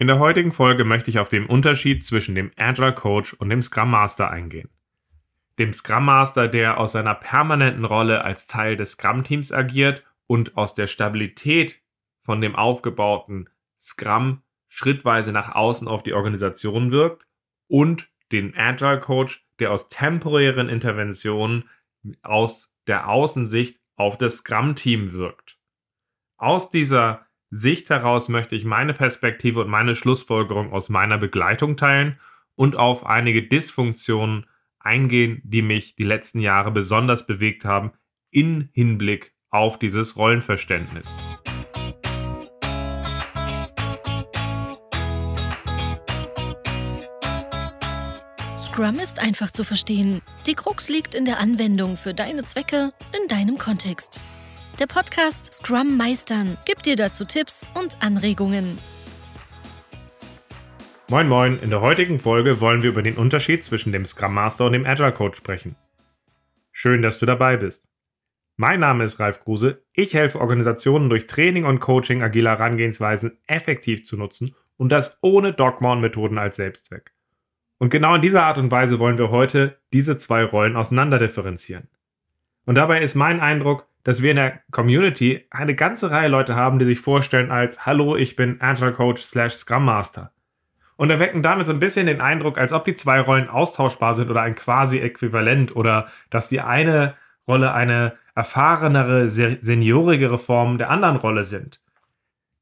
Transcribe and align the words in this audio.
In 0.00 0.06
der 0.06 0.18
heutigen 0.18 0.50
Folge 0.50 0.86
möchte 0.86 1.10
ich 1.10 1.18
auf 1.18 1.28
den 1.28 1.44
Unterschied 1.44 2.02
zwischen 2.02 2.34
dem 2.34 2.52
Agile 2.56 2.94
Coach 2.94 3.34
und 3.34 3.50
dem 3.50 3.60
Scrum 3.60 3.90
Master 3.90 4.30
eingehen. 4.30 4.70
Dem 5.58 5.74
Scrum 5.74 6.06
Master, 6.06 6.48
der 6.48 6.78
aus 6.78 6.92
seiner 6.92 7.14
permanenten 7.14 7.84
Rolle 7.84 8.24
als 8.24 8.46
Teil 8.46 8.78
des 8.78 8.92
Scrum-Teams 8.92 9.52
agiert 9.52 10.02
und 10.26 10.56
aus 10.56 10.72
der 10.72 10.86
Stabilität 10.86 11.82
von 12.22 12.40
dem 12.40 12.56
aufgebauten 12.56 13.50
Scrum 13.78 14.40
schrittweise 14.68 15.32
nach 15.32 15.54
außen 15.54 15.86
auf 15.86 16.02
die 16.02 16.14
Organisation 16.14 16.92
wirkt 16.92 17.26
und 17.68 18.08
den 18.32 18.56
Agile 18.56 19.00
Coach, 19.00 19.44
der 19.58 19.70
aus 19.70 19.88
temporären 19.88 20.70
Interventionen 20.70 21.68
aus 22.22 22.72
der 22.86 23.06
Außensicht 23.10 23.78
auf 23.96 24.16
das 24.16 24.38
Scrum-Team 24.38 25.12
wirkt. 25.12 25.58
Aus 26.38 26.70
dieser 26.70 27.26
Sicht 27.52 27.90
heraus 27.90 28.28
möchte 28.28 28.54
ich 28.54 28.64
meine 28.64 28.94
Perspektive 28.94 29.62
und 29.62 29.68
meine 29.68 29.96
Schlussfolgerung 29.96 30.72
aus 30.72 30.88
meiner 30.88 31.18
Begleitung 31.18 31.76
teilen 31.76 32.20
und 32.54 32.76
auf 32.76 33.04
einige 33.04 33.42
Dysfunktionen 33.42 34.46
eingehen, 34.78 35.40
die 35.42 35.62
mich 35.62 35.96
die 35.96 36.04
letzten 36.04 36.38
Jahre 36.38 36.70
besonders 36.70 37.26
bewegt 37.26 37.64
haben 37.64 37.90
in 38.30 38.68
Hinblick 38.72 39.34
auf 39.50 39.80
dieses 39.80 40.16
Rollenverständnis. 40.16 41.18
Scrum 48.60 49.00
ist 49.00 49.18
einfach 49.18 49.50
zu 49.50 49.64
verstehen. 49.64 50.22
Die 50.46 50.54
Krux 50.54 50.88
liegt 50.88 51.16
in 51.16 51.24
der 51.24 51.40
Anwendung 51.40 51.96
für 51.96 52.14
deine 52.14 52.44
Zwecke 52.44 52.92
in 53.20 53.26
deinem 53.26 53.58
Kontext. 53.58 54.20
Der 54.80 54.86
Podcast 54.86 55.52
Scrum 55.52 55.98
Meistern 55.98 56.56
gibt 56.64 56.86
dir 56.86 56.96
dazu 56.96 57.26
Tipps 57.26 57.70
und 57.74 57.98
Anregungen. 58.00 58.78
Moin 61.10 61.28
Moin, 61.28 61.58
in 61.60 61.68
der 61.68 61.82
heutigen 61.82 62.18
Folge 62.18 62.62
wollen 62.62 62.82
wir 62.82 62.88
über 62.88 63.02
den 63.02 63.18
Unterschied 63.18 63.62
zwischen 63.62 63.92
dem 63.92 64.06
Scrum 64.06 64.32
Master 64.32 64.64
und 64.64 64.72
dem 64.72 64.86
Agile 64.86 65.12
Coach 65.12 65.36
sprechen. 65.36 65.76
Schön, 66.72 67.02
dass 67.02 67.18
du 67.18 67.26
dabei 67.26 67.58
bist. 67.58 67.90
Mein 68.56 68.80
Name 68.80 69.04
ist 69.04 69.20
Ralf 69.20 69.44
Kruse. 69.44 69.84
Ich 69.92 70.14
helfe 70.14 70.40
Organisationen 70.40 71.10
durch 71.10 71.26
Training 71.26 71.66
und 71.66 71.80
Coaching 71.80 72.22
agiler 72.22 72.52
Herangehensweisen 72.52 73.36
effektiv 73.46 74.06
zu 74.06 74.16
nutzen 74.16 74.54
und 74.78 74.90
das 74.90 75.18
ohne 75.20 75.52
Dogma 75.52 75.92
und 75.92 76.00
Methoden 76.00 76.38
als 76.38 76.56
Selbstzweck. 76.56 77.12
Und 77.76 77.90
genau 77.90 78.14
in 78.14 78.22
dieser 78.22 78.46
Art 78.46 78.56
und 78.56 78.70
Weise 78.70 78.98
wollen 78.98 79.18
wir 79.18 79.30
heute 79.30 79.78
diese 79.92 80.16
zwei 80.16 80.42
Rollen 80.42 80.76
auseinanderdifferenzieren. 80.76 81.90
Und 82.66 82.76
dabei 82.76 83.00
ist 83.00 83.14
mein 83.14 83.40
Eindruck, 83.40 83.86
dass 84.04 84.22
wir 84.22 84.30
in 84.30 84.36
der 84.36 84.60
Community 84.70 85.46
eine 85.50 85.74
ganze 85.74 86.10
Reihe 86.10 86.28
Leute 86.28 86.54
haben, 86.54 86.78
die 86.78 86.84
sich 86.84 87.00
vorstellen 87.00 87.50
als 87.50 87.84
Hallo, 87.86 88.16
ich 88.16 88.36
bin 88.36 88.60
Agile 88.60 88.92
Coach 88.92 89.22
slash 89.22 89.54
Scrum 89.54 89.84
Master. 89.84 90.32
Und 90.96 91.10
erwecken 91.10 91.42
damit 91.42 91.66
so 91.66 91.72
ein 91.72 91.80
bisschen 91.80 92.06
den 92.06 92.20
Eindruck, 92.20 92.58
als 92.58 92.72
ob 92.72 92.84
die 92.84 92.94
zwei 92.94 93.20
Rollen 93.20 93.48
austauschbar 93.48 94.14
sind 94.14 94.30
oder 94.30 94.42
ein 94.42 94.54
quasi 94.54 94.98
Äquivalent 94.98 95.74
oder 95.74 96.08
dass 96.28 96.48
die 96.48 96.60
eine 96.60 97.14
Rolle 97.48 97.72
eine 97.72 98.14
erfahrenere, 98.34 99.28
seniorigere 99.28 100.38
Form 100.38 100.78
der 100.78 100.90
anderen 100.90 101.16
Rolle 101.16 101.44
sind. 101.44 101.80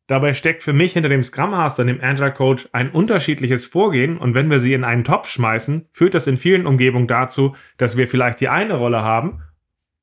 Dabei 0.07 0.33
steckt 0.33 0.63
für 0.63 0.73
mich 0.73 0.95
hinter 0.95 1.11
dem 1.11 1.23
Scrum 1.23 1.51
Master 1.51 1.83
und 1.83 1.89
dem 1.89 2.01
Agile 2.03 2.33
Coach 2.33 2.69
ein 2.73 2.91
unterschiedliches 2.91 3.67
Vorgehen 3.67 4.17
und 4.17 4.35
wenn 4.35 4.51
wir 4.51 4.59
sie 4.59 4.73
in 4.73 4.85
einen 4.85 5.05
Topf 5.05 5.29
schmeißen, 5.29 5.87
führt 5.93 6.15
das 6.15 6.27
in 6.27 6.39
vielen 6.39 6.67
Umgebungen 6.67 7.09
dazu, 7.09 7.55
dass 7.77 7.97
wir 7.97 8.09
vielleicht 8.09 8.41
die 8.41 8.49
eine 8.49 8.75
Rolle 8.75 9.03
haben 9.03 9.43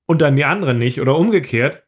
und 0.05 0.21
dann 0.21 0.35
die 0.35 0.45
andere 0.45 0.73
nicht 0.73 1.01
oder 1.01 1.15
umgekehrt. 1.15 1.83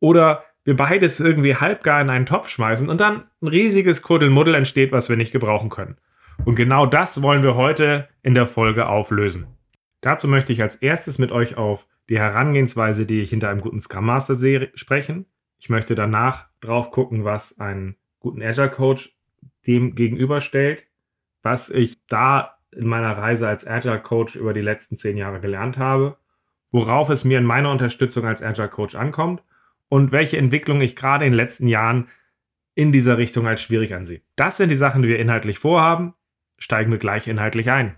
Oder 0.00 0.44
wir 0.64 0.76
beides 0.76 1.20
irgendwie 1.20 1.56
halbgar 1.56 2.00
in 2.00 2.10
einen 2.10 2.26
Topf 2.26 2.48
schmeißen 2.48 2.88
und 2.88 3.00
dann 3.00 3.24
ein 3.40 3.48
riesiges 3.48 4.02
Kuddelmuddel 4.02 4.54
entsteht, 4.54 4.92
was 4.92 5.08
wir 5.08 5.16
nicht 5.16 5.32
gebrauchen 5.32 5.70
können. 5.70 5.96
Und 6.44 6.56
genau 6.56 6.86
das 6.86 7.22
wollen 7.22 7.42
wir 7.42 7.54
heute 7.54 8.08
in 8.22 8.34
der 8.34 8.46
Folge 8.46 8.88
auflösen. 8.88 9.46
Dazu 10.00 10.28
möchte 10.28 10.52
ich 10.52 10.62
als 10.62 10.76
erstes 10.76 11.18
mit 11.18 11.32
euch 11.32 11.56
auf 11.56 11.86
die 12.08 12.18
Herangehensweise, 12.18 13.06
die 13.06 13.20
ich 13.20 13.30
hinter 13.30 13.48
einem 13.48 13.60
guten 13.60 13.80
Scrum 13.80 14.06
Master 14.06 14.34
sehe, 14.34 14.70
sprechen. 14.74 15.26
Ich 15.58 15.70
möchte 15.70 15.94
danach 15.94 16.48
drauf 16.60 16.90
gucken, 16.90 17.24
was 17.24 17.58
einen 17.58 17.96
guten 18.20 18.42
Agile 18.42 18.70
Coach 18.70 19.16
dem 19.66 19.94
gegenüberstellt, 19.94 20.84
was 21.42 21.70
ich 21.70 22.04
da 22.06 22.58
in 22.70 22.86
meiner 22.86 23.16
Reise 23.16 23.48
als 23.48 23.66
Agile 23.66 24.00
Coach 24.00 24.36
über 24.36 24.52
die 24.52 24.60
letzten 24.60 24.96
zehn 24.96 25.16
Jahre 25.16 25.40
gelernt 25.40 25.78
habe 25.78 26.18
worauf 26.70 27.10
es 27.10 27.24
mir 27.24 27.38
in 27.38 27.44
meiner 27.44 27.70
Unterstützung 27.70 28.26
als 28.26 28.42
Agile 28.42 28.68
Coach 28.68 28.94
ankommt 28.94 29.42
und 29.88 30.12
welche 30.12 30.38
Entwicklung 30.38 30.80
ich 30.80 30.96
gerade 30.96 31.24
in 31.24 31.32
den 31.32 31.36
letzten 31.36 31.68
Jahren 31.68 32.08
in 32.74 32.92
dieser 32.92 33.18
Richtung 33.18 33.46
als 33.46 33.62
schwierig 33.62 33.94
ansehe. 33.94 34.20
Das 34.36 34.56
sind 34.58 34.70
die 34.70 34.76
Sachen, 34.76 35.02
die 35.02 35.08
wir 35.08 35.18
inhaltlich 35.18 35.58
vorhaben. 35.58 36.14
Steigen 36.58 36.90
wir 36.90 36.98
gleich 36.98 37.26
inhaltlich 37.26 37.70
ein. 37.70 37.96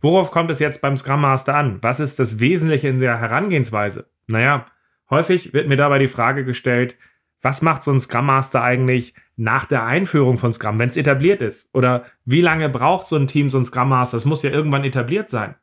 Worauf 0.00 0.30
kommt 0.30 0.50
es 0.50 0.58
jetzt 0.58 0.80
beim 0.80 0.96
Scrum 0.96 1.20
Master 1.20 1.54
an? 1.54 1.78
Was 1.82 2.00
ist 2.00 2.18
das 2.18 2.38
Wesentliche 2.38 2.88
in 2.88 3.00
der 3.00 3.20
Herangehensweise? 3.20 4.08
Naja, 4.26 4.66
häufig 5.10 5.52
wird 5.52 5.68
mir 5.68 5.76
dabei 5.76 5.98
die 5.98 6.08
Frage 6.08 6.44
gestellt, 6.44 6.96
was 7.42 7.62
macht 7.62 7.82
so 7.82 7.92
ein 7.92 7.98
Scrum 7.98 8.26
Master 8.26 8.62
eigentlich 8.62 9.14
nach 9.36 9.66
der 9.66 9.84
Einführung 9.84 10.38
von 10.38 10.52
Scrum, 10.52 10.78
wenn 10.78 10.88
es 10.88 10.96
etabliert 10.96 11.42
ist? 11.42 11.68
Oder 11.74 12.04
wie 12.24 12.40
lange 12.40 12.68
braucht 12.68 13.06
so 13.06 13.16
ein 13.16 13.26
Team 13.26 13.50
so 13.50 13.58
ein 13.58 13.64
Scrum 13.64 13.88
Master? 13.88 14.16
Es 14.16 14.24
muss 14.24 14.42
ja 14.42 14.50
irgendwann 14.50 14.84
etabliert 14.84 15.28
sein. 15.28 15.54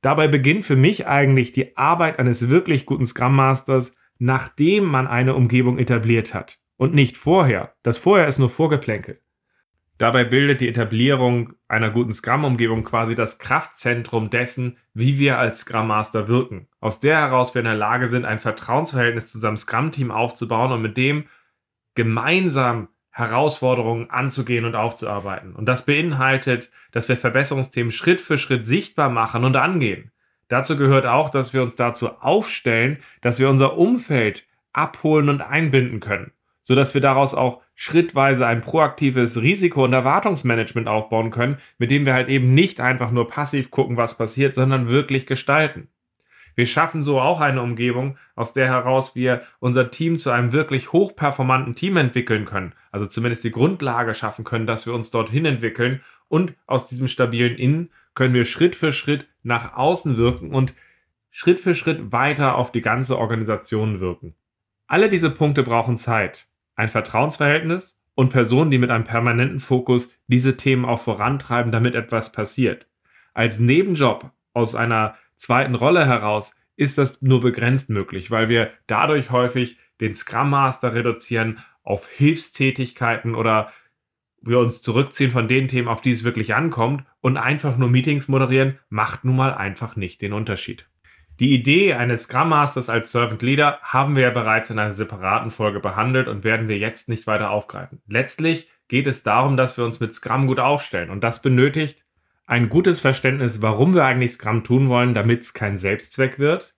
Dabei 0.00 0.28
beginnt 0.28 0.64
für 0.64 0.76
mich 0.76 1.06
eigentlich 1.06 1.52
die 1.52 1.76
Arbeit 1.76 2.18
eines 2.18 2.50
wirklich 2.50 2.86
guten 2.86 3.06
Scrum 3.06 3.34
Masters, 3.34 3.96
nachdem 4.18 4.84
man 4.84 5.06
eine 5.06 5.34
Umgebung 5.34 5.78
etabliert 5.78 6.34
hat 6.34 6.58
und 6.76 6.94
nicht 6.94 7.16
vorher. 7.16 7.74
Das 7.82 7.98
vorher 7.98 8.28
ist 8.28 8.38
nur 8.38 8.50
Vorgeplänkel. 8.50 9.20
Dabei 9.98 10.22
bildet 10.22 10.60
die 10.60 10.68
Etablierung 10.68 11.54
einer 11.66 11.90
guten 11.90 12.12
Scrum-Umgebung 12.12 12.84
quasi 12.84 13.16
das 13.16 13.40
Kraftzentrum 13.40 14.30
dessen, 14.30 14.78
wie 14.94 15.18
wir 15.18 15.40
als 15.40 15.60
Scrum 15.60 15.88
Master 15.88 16.28
wirken. 16.28 16.68
Aus 16.78 17.00
der 17.00 17.18
heraus 17.18 17.54
wir 17.54 17.60
in 17.60 17.66
der 17.66 17.74
Lage 17.74 18.06
sind, 18.06 18.24
ein 18.24 18.38
Vertrauensverhältnis 18.38 19.32
zu 19.32 19.38
unserem 19.38 19.56
Scrum-Team 19.56 20.12
aufzubauen 20.12 20.70
und 20.70 20.82
mit 20.82 20.96
dem 20.96 21.24
gemeinsam 21.96 22.88
Herausforderungen 23.18 24.10
anzugehen 24.10 24.64
und 24.64 24.76
aufzuarbeiten. 24.76 25.56
Und 25.56 25.66
das 25.66 25.84
beinhaltet, 25.84 26.70
dass 26.92 27.08
wir 27.08 27.16
Verbesserungsthemen 27.16 27.90
Schritt 27.90 28.20
für 28.20 28.38
Schritt 28.38 28.64
sichtbar 28.64 29.10
machen 29.10 29.44
und 29.44 29.56
angehen. 29.56 30.12
Dazu 30.46 30.76
gehört 30.76 31.04
auch, 31.04 31.28
dass 31.28 31.52
wir 31.52 31.62
uns 31.62 31.74
dazu 31.74 32.10
aufstellen, 32.20 32.98
dass 33.20 33.40
wir 33.40 33.50
unser 33.50 33.76
Umfeld 33.76 34.46
abholen 34.72 35.28
und 35.28 35.40
einbinden 35.40 35.98
können, 35.98 36.30
sodass 36.62 36.94
wir 36.94 37.00
daraus 37.00 37.34
auch 37.34 37.60
schrittweise 37.74 38.46
ein 38.46 38.60
proaktives 38.60 39.42
Risiko- 39.42 39.84
und 39.84 39.92
Erwartungsmanagement 39.92 40.86
aufbauen 40.86 41.32
können, 41.32 41.58
mit 41.76 41.90
dem 41.90 42.06
wir 42.06 42.14
halt 42.14 42.28
eben 42.28 42.54
nicht 42.54 42.80
einfach 42.80 43.10
nur 43.10 43.28
passiv 43.28 43.72
gucken, 43.72 43.96
was 43.96 44.16
passiert, 44.16 44.54
sondern 44.54 44.86
wirklich 44.86 45.26
gestalten. 45.26 45.88
Wir 46.58 46.66
schaffen 46.66 47.04
so 47.04 47.20
auch 47.20 47.40
eine 47.40 47.62
Umgebung, 47.62 48.18
aus 48.34 48.52
der 48.52 48.66
heraus 48.66 49.14
wir 49.14 49.42
unser 49.60 49.92
Team 49.92 50.18
zu 50.18 50.32
einem 50.32 50.52
wirklich 50.52 50.92
hochperformanten 50.92 51.76
Team 51.76 51.96
entwickeln 51.96 52.46
können. 52.46 52.72
Also 52.90 53.06
zumindest 53.06 53.44
die 53.44 53.52
Grundlage 53.52 54.12
schaffen 54.12 54.44
können, 54.44 54.66
dass 54.66 54.84
wir 54.84 54.92
uns 54.92 55.12
dorthin 55.12 55.44
entwickeln. 55.44 56.00
Und 56.26 56.54
aus 56.66 56.88
diesem 56.88 57.06
stabilen 57.06 57.56
Innen 57.56 57.90
können 58.14 58.34
wir 58.34 58.44
Schritt 58.44 58.74
für 58.74 58.90
Schritt 58.90 59.28
nach 59.44 59.76
außen 59.76 60.16
wirken 60.16 60.52
und 60.52 60.74
Schritt 61.30 61.60
für 61.60 61.76
Schritt 61.76 62.10
weiter 62.10 62.56
auf 62.56 62.72
die 62.72 62.80
ganze 62.80 63.18
Organisation 63.18 64.00
wirken. 64.00 64.34
Alle 64.88 65.08
diese 65.08 65.30
Punkte 65.30 65.62
brauchen 65.62 65.96
Zeit, 65.96 66.48
ein 66.74 66.88
Vertrauensverhältnis 66.88 68.00
und 68.16 68.30
Personen, 68.30 68.72
die 68.72 68.78
mit 68.78 68.90
einem 68.90 69.04
permanenten 69.04 69.60
Fokus 69.60 70.12
diese 70.26 70.56
Themen 70.56 70.86
auch 70.86 70.98
vorantreiben, 70.98 71.70
damit 71.70 71.94
etwas 71.94 72.32
passiert. 72.32 72.88
Als 73.32 73.60
Nebenjob 73.60 74.32
aus 74.54 74.74
einer 74.74 75.14
zweiten 75.38 75.74
Rolle 75.74 76.06
heraus 76.06 76.54
ist 76.76 76.98
das 76.98 77.22
nur 77.22 77.40
begrenzt 77.40 77.90
möglich, 77.90 78.30
weil 78.30 78.48
wir 78.48 78.70
dadurch 78.86 79.30
häufig 79.30 79.78
den 80.00 80.14
Scrum 80.14 80.50
Master 80.50 80.94
reduzieren 80.94 81.58
auf 81.82 82.08
Hilfstätigkeiten 82.08 83.34
oder 83.34 83.72
wir 84.40 84.58
uns 84.58 84.82
zurückziehen 84.82 85.32
von 85.32 85.48
den 85.48 85.66
Themen, 85.66 85.88
auf 85.88 86.00
die 86.00 86.12
es 86.12 86.22
wirklich 86.22 86.54
ankommt 86.54 87.04
und 87.20 87.36
einfach 87.36 87.76
nur 87.76 87.88
Meetings 87.88 88.28
moderieren, 88.28 88.78
macht 88.88 89.24
nun 89.24 89.36
mal 89.36 89.54
einfach 89.54 89.96
nicht 89.96 90.22
den 90.22 90.32
Unterschied. 90.32 90.86
Die 91.40 91.54
Idee 91.54 91.94
eines 91.94 92.24
Scrum 92.24 92.48
Masters 92.48 92.88
als 92.88 93.12
Servant 93.12 93.42
Leader 93.42 93.78
haben 93.82 94.16
wir 94.16 94.24
ja 94.24 94.30
bereits 94.30 94.70
in 94.70 94.78
einer 94.78 94.94
separaten 94.94 95.50
Folge 95.52 95.78
behandelt 95.78 96.26
und 96.26 96.42
werden 96.42 96.68
wir 96.68 96.78
jetzt 96.78 97.08
nicht 97.08 97.26
weiter 97.26 97.50
aufgreifen. 97.50 98.02
Letztlich 98.08 98.68
geht 98.88 99.06
es 99.06 99.22
darum, 99.22 99.56
dass 99.56 99.76
wir 99.76 99.84
uns 99.84 100.00
mit 100.00 100.14
Scrum 100.14 100.46
gut 100.48 100.58
aufstellen 100.58 101.10
und 101.10 101.22
das 101.22 101.40
benötigt 101.40 102.04
ein 102.48 102.68
gutes 102.70 102.98
Verständnis, 102.98 103.62
warum 103.62 103.94
wir 103.94 104.04
eigentlich 104.04 104.32
Scrum 104.32 104.64
tun 104.64 104.88
wollen, 104.88 105.14
damit 105.14 105.42
es 105.42 105.54
kein 105.54 105.78
Selbstzweck 105.78 106.38
wird, 106.38 106.74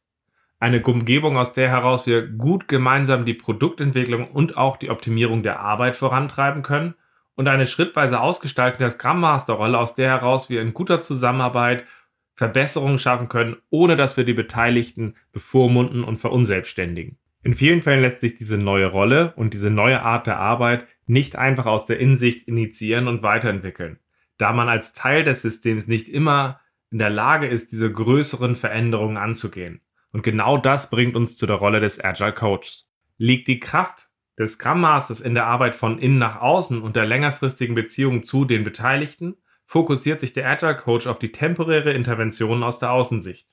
eine 0.58 0.82
Umgebung, 0.82 1.38
aus 1.38 1.54
der 1.54 1.70
heraus 1.70 2.06
wir 2.06 2.26
gut 2.26 2.68
gemeinsam 2.68 3.24
die 3.24 3.32
Produktentwicklung 3.32 4.30
und 4.30 4.58
auch 4.58 4.76
die 4.76 4.90
Optimierung 4.90 5.42
der 5.42 5.60
Arbeit 5.60 5.96
vorantreiben 5.96 6.62
können. 6.62 6.94
Und 7.34 7.48
eine 7.48 7.66
schrittweise 7.66 8.20
Ausgestaltung 8.20 8.80
der 8.80 8.90
Scrum 8.90 9.20
Master 9.20 9.54
Rolle, 9.54 9.78
aus 9.78 9.94
der 9.94 10.10
heraus 10.10 10.50
wir 10.50 10.60
in 10.60 10.74
guter 10.74 11.00
Zusammenarbeit 11.00 11.86
Verbesserungen 12.34 12.98
schaffen 12.98 13.30
können, 13.30 13.56
ohne 13.70 13.96
dass 13.96 14.18
wir 14.18 14.24
die 14.24 14.34
Beteiligten 14.34 15.14
bevormunden 15.32 16.04
und 16.04 16.18
verunselbstständigen. 16.18 17.16
In 17.42 17.54
vielen 17.54 17.80
Fällen 17.80 18.02
lässt 18.02 18.20
sich 18.20 18.34
diese 18.34 18.58
neue 18.58 18.86
Rolle 18.86 19.32
und 19.36 19.54
diese 19.54 19.70
neue 19.70 20.02
Art 20.02 20.26
der 20.26 20.38
Arbeit 20.38 20.86
nicht 21.06 21.36
einfach 21.36 21.64
aus 21.64 21.86
der 21.86 22.00
Insicht 22.00 22.46
initiieren 22.46 23.08
und 23.08 23.22
weiterentwickeln, 23.22 23.98
da 24.40 24.52
man 24.52 24.68
als 24.68 24.92
Teil 24.92 25.24
des 25.24 25.42
Systems 25.42 25.86
nicht 25.86 26.08
immer 26.08 26.60
in 26.90 26.98
der 26.98 27.10
Lage 27.10 27.46
ist, 27.46 27.72
diese 27.72 27.92
größeren 27.92 28.56
Veränderungen 28.56 29.16
anzugehen. 29.16 29.80
Und 30.12 30.22
genau 30.22 30.56
das 30.56 30.90
bringt 30.90 31.14
uns 31.14 31.36
zu 31.36 31.46
der 31.46 31.56
Rolle 31.56 31.80
des 31.80 32.02
Agile 32.02 32.32
Coaches. 32.32 32.88
Liegt 33.16 33.48
die 33.48 33.60
Kraft 33.60 34.08
des 34.38 34.54
Scrum 34.54 34.80
Masters 34.80 35.20
in 35.20 35.34
der 35.34 35.46
Arbeit 35.46 35.74
von 35.74 35.98
innen 35.98 36.18
nach 36.18 36.40
außen 36.40 36.80
und 36.80 36.96
der 36.96 37.06
längerfristigen 37.06 37.74
Beziehung 37.74 38.22
zu 38.22 38.44
den 38.44 38.64
Beteiligten, 38.64 39.36
fokussiert 39.66 40.18
sich 40.18 40.32
der 40.32 40.48
Agile 40.48 40.76
Coach 40.76 41.06
auf 41.06 41.18
die 41.18 41.30
temporäre 41.30 41.92
Intervention 41.92 42.64
aus 42.64 42.78
der 42.78 42.90
Außensicht. 42.90 43.48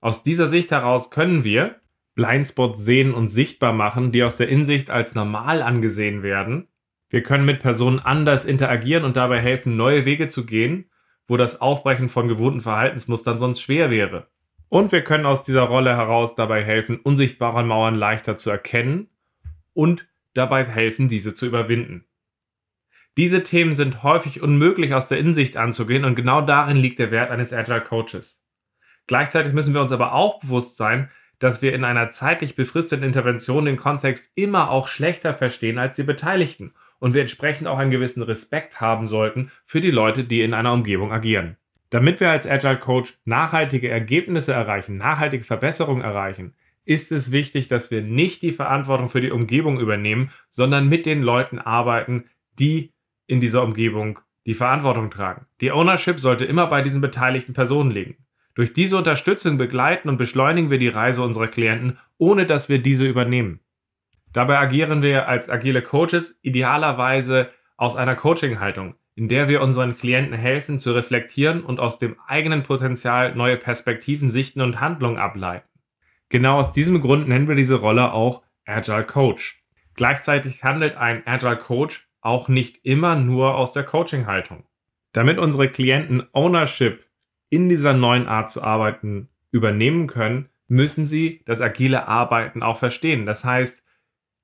Aus 0.00 0.22
dieser 0.22 0.46
Sicht 0.46 0.70
heraus 0.70 1.10
können 1.10 1.42
wir 1.42 1.80
Blindspots 2.14 2.84
sehen 2.84 3.14
und 3.14 3.28
sichtbar 3.28 3.72
machen, 3.72 4.12
die 4.12 4.22
aus 4.22 4.36
der 4.36 4.48
Insicht 4.48 4.90
als 4.90 5.14
normal 5.14 5.62
angesehen 5.62 6.22
werden. 6.22 6.68
Wir 7.10 7.22
können 7.22 7.44
mit 7.44 7.60
Personen 7.60 8.00
anders 8.00 8.44
interagieren 8.44 9.04
und 9.04 9.16
dabei 9.16 9.40
helfen, 9.40 9.76
neue 9.76 10.04
Wege 10.04 10.28
zu 10.28 10.44
gehen, 10.44 10.90
wo 11.26 11.36
das 11.36 11.60
Aufbrechen 11.60 12.08
von 12.08 12.28
gewohnten 12.28 12.60
Verhaltensmustern 12.60 13.38
sonst 13.38 13.60
schwer 13.60 13.90
wäre. 13.90 14.28
Und 14.68 14.92
wir 14.92 15.02
können 15.02 15.26
aus 15.26 15.44
dieser 15.44 15.62
Rolle 15.62 15.96
heraus 15.96 16.34
dabei 16.34 16.62
helfen, 16.62 16.98
unsichtbare 16.98 17.64
Mauern 17.64 17.94
leichter 17.94 18.36
zu 18.36 18.50
erkennen 18.50 19.08
und 19.72 20.06
dabei 20.34 20.64
helfen, 20.64 21.08
diese 21.08 21.32
zu 21.32 21.46
überwinden. 21.46 22.04
Diese 23.16 23.42
Themen 23.42 23.72
sind 23.72 24.02
häufig 24.02 24.42
unmöglich 24.42 24.94
aus 24.94 25.08
der 25.08 25.18
Insicht 25.18 25.56
anzugehen 25.56 26.04
und 26.04 26.14
genau 26.14 26.42
darin 26.42 26.76
liegt 26.76 26.98
der 26.98 27.10
Wert 27.10 27.30
eines 27.30 27.52
Agile 27.52 27.80
Coaches. 27.80 28.44
Gleichzeitig 29.06 29.54
müssen 29.54 29.74
wir 29.74 29.80
uns 29.80 29.90
aber 29.90 30.12
auch 30.12 30.40
bewusst 30.40 30.76
sein, 30.76 31.10
dass 31.38 31.62
wir 31.62 31.72
in 31.72 31.84
einer 31.84 32.10
zeitlich 32.10 32.54
befristeten 32.54 33.04
Intervention 33.04 33.64
den 33.64 33.76
Kontext 33.76 34.30
immer 34.34 34.70
auch 34.70 34.86
schlechter 34.88 35.34
verstehen 35.34 35.78
als 35.78 35.96
die 35.96 36.02
Beteiligten 36.02 36.74
und 36.98 37.14
wir 37.14 37.20
entsprechend 37.20 37.68
auch 37.68 37.78
einen 37.78 37.90
gewissen 37.90 38.22
Respekt 38.22 38.80
haben 38.80 39.06
sollten 39.06 39.50
für 39.64 39.80
die 39.80 39.90
Leute, 39.90 40.24
die 40.24 40.42
in 40.42 40.54
einer 40.54 40.72
Umgebung 40.72 41.12
agieren. 41.12 41.56
Damit 41.90 42.20
wir 42.20 42.30
als 42.30 42.46
Agile 42.46 42.78
Coach 42.78 43.18
nachhaltige 43.24 43.88
Ergebnisse 43.88 44.52
erreichen, 44.52 44.98
nachhaltige 44.98 45.44
Verbesserungen 45.44 46.02
erreichen, 46.02 46.54
ist 46.84 47.12
es 47.12 47.32
wichtig, 47.32 47.68
dass 47.68 47.90
wir 47.90 48.02
nicht 48.02 48.42
die 48.42 48.52
Verantwortung 48.52 49.08
für 49.08 49.20
die 49.20 49.30
Umgebung 49.30 49.78
übernehmen, 49.78 50.30
sondern 50.50 50.88
mit 50.88 51.06
den 51.06 51.22
Leuten 51.22 51.58
arbeiten, 51.58 52.24
die 52.58 52.92
in 53.26 53.40
dieser 53.40 53.62
Umgebung 53.62 54.18
die 54.46 54.54
Verantwortung 54.54 55.10
tragen. 55.10 55.46
Die 55.60 55.70
Ownership 55.70 56.18
sollte 56.18 56.46
immer 56.46 56.66
bei 56.66 56.80
diesen 56.80 57.02
beteiligten 57.02 57.52
Personen 57.52 57.90
liegen. 57.90 58.16
Durch 58.54 58.72
diese 58.72 58.96
Unterstützung 58.96 59.58
begleiten 59.58 60.08
und 60.08 60.16
beschleunigen 60.16 60.70
wir 60.70 60.78
die 60.78 60.88
Reise 60.88 61.22
unserer 61.22 61.48
Klienten, 61.48 61.98
ohne 62.16 62.46
dass 62.46 62.68
wir 62.68 62.78
diese 62.78 63.06
übernehmen. 63.06 63.60
Dabei 64.38 64.60
agieren 64.60 65.02
wir 65.02 65.26
als 65.26 65.50
agile 65.50 65.82
Coaches 65.82 66.38
idealerweise 66.42 67.50
aus 67.76 67.96
einer 67.96 68.14
Coaching-Haltung, 68.14 68.94
in 69.16 69.26
der 69.26 69.48
wir 69.48 69.60
unseren 69.60 69.98
Klienten 69.98 70.32
helfen 70.32 70.78
zu 70.78 70.92
reflektieren 70.92 71.64
und 71.64 71.80
aus 71.80 71.98
dem 71.98 72.14
eigenen 72.24 72.62
Potenzial 72.62 73.34
neue 73.34 73.56
Perspektiven, 73.56 74.30
Sichten 74.30 74.60
und 74.60 74.80
Handlungen 74.80 75.18
ableiten. 75.18 75.66
Genau 76.28 76.56
aus 76.56 76.70
diesem 76.70 77.00
Grund 77.00 77.26
nennen 77.26 77.48
wir 77.48 77.56
diese 77.56 77.80
Rolle 77.80 78.12
auch 78.12 78.44
Agile 78.64 79.02
Coach. 79.02 79.60
Gleichzeitig 79.94 80.62
handelt 80.62 80.96
ein 80.96 81.26
Agile 81.26 81.56
Coach 81.56 82.06
auch 82.20 82.46
nicht 82.46 82.84
immer 82.84 83.16
nur 83.16 83.56
aus 83.56 83.72
der 83.72 83.82
Coaching-Haltung. 83.82 84.62
Damit 85.10 85.40
unsere 85.40 85.68
Klienten 85.68 86.22
Ownership 86.30 87.04
in 87.48 87.68
dieser 87.68 87.92
neuen 87.92 88.28
Art 88.28 88.52
zu 88.52 88.62
arbeiten 88.62 89.30
übernehmen 89.50 90.06
können, 90.06 90.48
müssen 90.68 91.06
sie 91.06 91.42
das 91.44 91.60
agile 91.60 92.06
Arbeiten 92.06 92.62
auch 92.62 92.78
verstehen. 92.78 93.26
Das 93.26 93.44
heißt, 93.44 93.82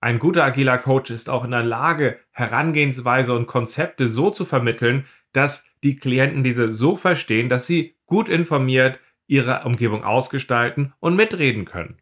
ein 0.05 0.19
guter 0.19 0.45
agiler 0.45 0.77
Coach 0.77 1.11
ist 1.11 1.31
auch 1.31 1.47
in 1.47 1.51
der 1.51 1.62
Lage, 1.62 2.19
Herangehensweise 2.31 3.33
und 3.35 3.47
Konzepte 3.47 4.06
so 4.06 4.29
zu 4.29 4.45
vermitteln, 4.45 5.06
dass 5.33 5.67
die 5.83 5.97
Klienten 5.97 6.43
diese 6.43 6.75
so 6.75 6.95
verstehen, 6.95 7.49
dass 7.49 7.67
sie 7.67 7.95
gut 8.05 8.29
informiert, 8.29 9.01
ihre 9.27 9.62
Umgebung 9.65 10.05
ausgestalten 10.05 10.93
und 11.01 11.17
mitreden 11.17 11.65
können. 11.65 11.97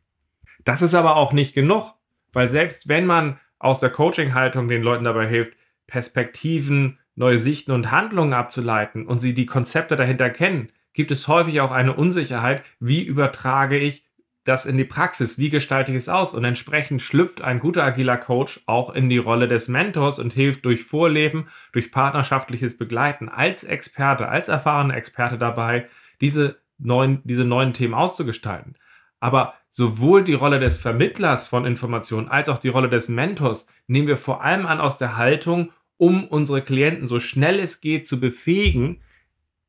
Das 0.65 0.83
ist 0.83 0.95
aber 0.95 1.15
auch 1.15 1.33
nicht 1.33 1.55
genug, 1.55 1.95
weil 2.33 2.49
selbst 2.49 2.89
wenn 2.89 3.07
man 3.07 3.39
aus 3.61 3.79
der 3.79 3.91
Coaching-Haltung 3.91 4.67
den 4.67 4.83
Leuten 4.83 5.05
dabei 5.05 5.29
hilft, 5.29 5.57
Perspektiven, 5.87 6.99
neue 7.15 7.39
Sichten 7.39 7.71
und 7.71 7.93
Handlungen 7.93 8.33
abzuleiten 8.33 9.07
und 9.07 9.21
sie 9.21 9.33
die 9.33 9.47
Konzepte 9.47 9.95
dahinter 9.95 10.29
kennen, 10.29 10.71
gibt 10.93 11.13
es 11.13 11.29
häufig 11.29 11.61
auch 11.61 11.71
eine 11.71 11.95
Unsicherheit, 11.95 12.65
wie 12.81 13.05
übertrage 13.05 13.79
ich 13.79 14.05
das 14.44 14.67
in 14.67 14.77
die 14.77 14.85
Praxis, 14.85 15.39
wie 15.39 15.50
gestalte 15.50 15.93
ich 15.93 15.99
es 15.99 16.09
aus? 16.09 16.35
Und 16.35 16.44
entsprechend 16.44 17.00
schlüpft 17.00 17.43
ein 17.43 17.61
guter 17.61 17.85
agiler 17.85 18.17
Coach 18.17 18.61
auch 18.67 18.93
in 18.93 19.09
die 19.09 19.19
Rolle 19.19 19.47
des 19.47 19.69
Mentors 19.69 20.19
und 20.19 20.33
hilft 20.33 20.65
durch 20.65 20.85
Vorleben, 20.85 21.47
durch 21.73 21.93
partnerschaftliches 21.93 22.77
Begleiten 22.77 23.29
als 23.29 23.62
Experte, 23.62 24.29
als 24.29 24.49
erfahrener 24.49 24.97
Experte 24.97 25.39
dabei, 25.39 25.89
diese 26.21 26.56
neuen, 26.79 27.21
diese 27.25 27.44
neuen 27.44 27.73
Themen 27.73 27.94
auszugestalten. 27.94 28.77
Aber 29.21 29.55
sowohl 29.71 30.25
die 30.25 30.35
Rolle 30.35 30.59
des 30.59 30.77
Vermittlers 30.77 31.47
von 31.47 31.65
Informationen 31.65 32.29
als 32.29 32.49
auch 32.49 32.59
die 32.59 32.69
Rolle 32.69 32.89
des 32.89 33.09
Mentors 33.09 33.67
nehmen 33.87 34.09
wir 34.09 34.17
vor 34.17 34.43
allem 34.43 34.67
an 34.67 34.81
aus 34.81 34.99
der 34.99 35.17
Haltung, 35.17 35.71
um 35.97 36.25
unsere 36.25 36.62
Klienten 36.62 37.06
so 37.06 37.21
schnell 37.21 37.61
es 37.61 37.81
geht 37.81 38.09
zu 38.09 38.19
befähigen, 38.19 39.03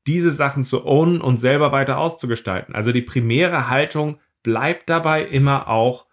diese 0.08 0.32
Sachen 0.32 0.64
zu 0.64 0.86
ownen 0.86 1.22
und 1.22 1.38
selber 1.38 1.72
weiter 1.72 2.00
auszugestalten. 2.00 2.74
Also 2.74 2.92
die 2.92 3.04
primäre 3.04 3.70
Haltung 3.70 4.20
bleibt 4.44 4.90
dabei 4.90 5.24
immer 5.26 5.68
auch 5.68 6.06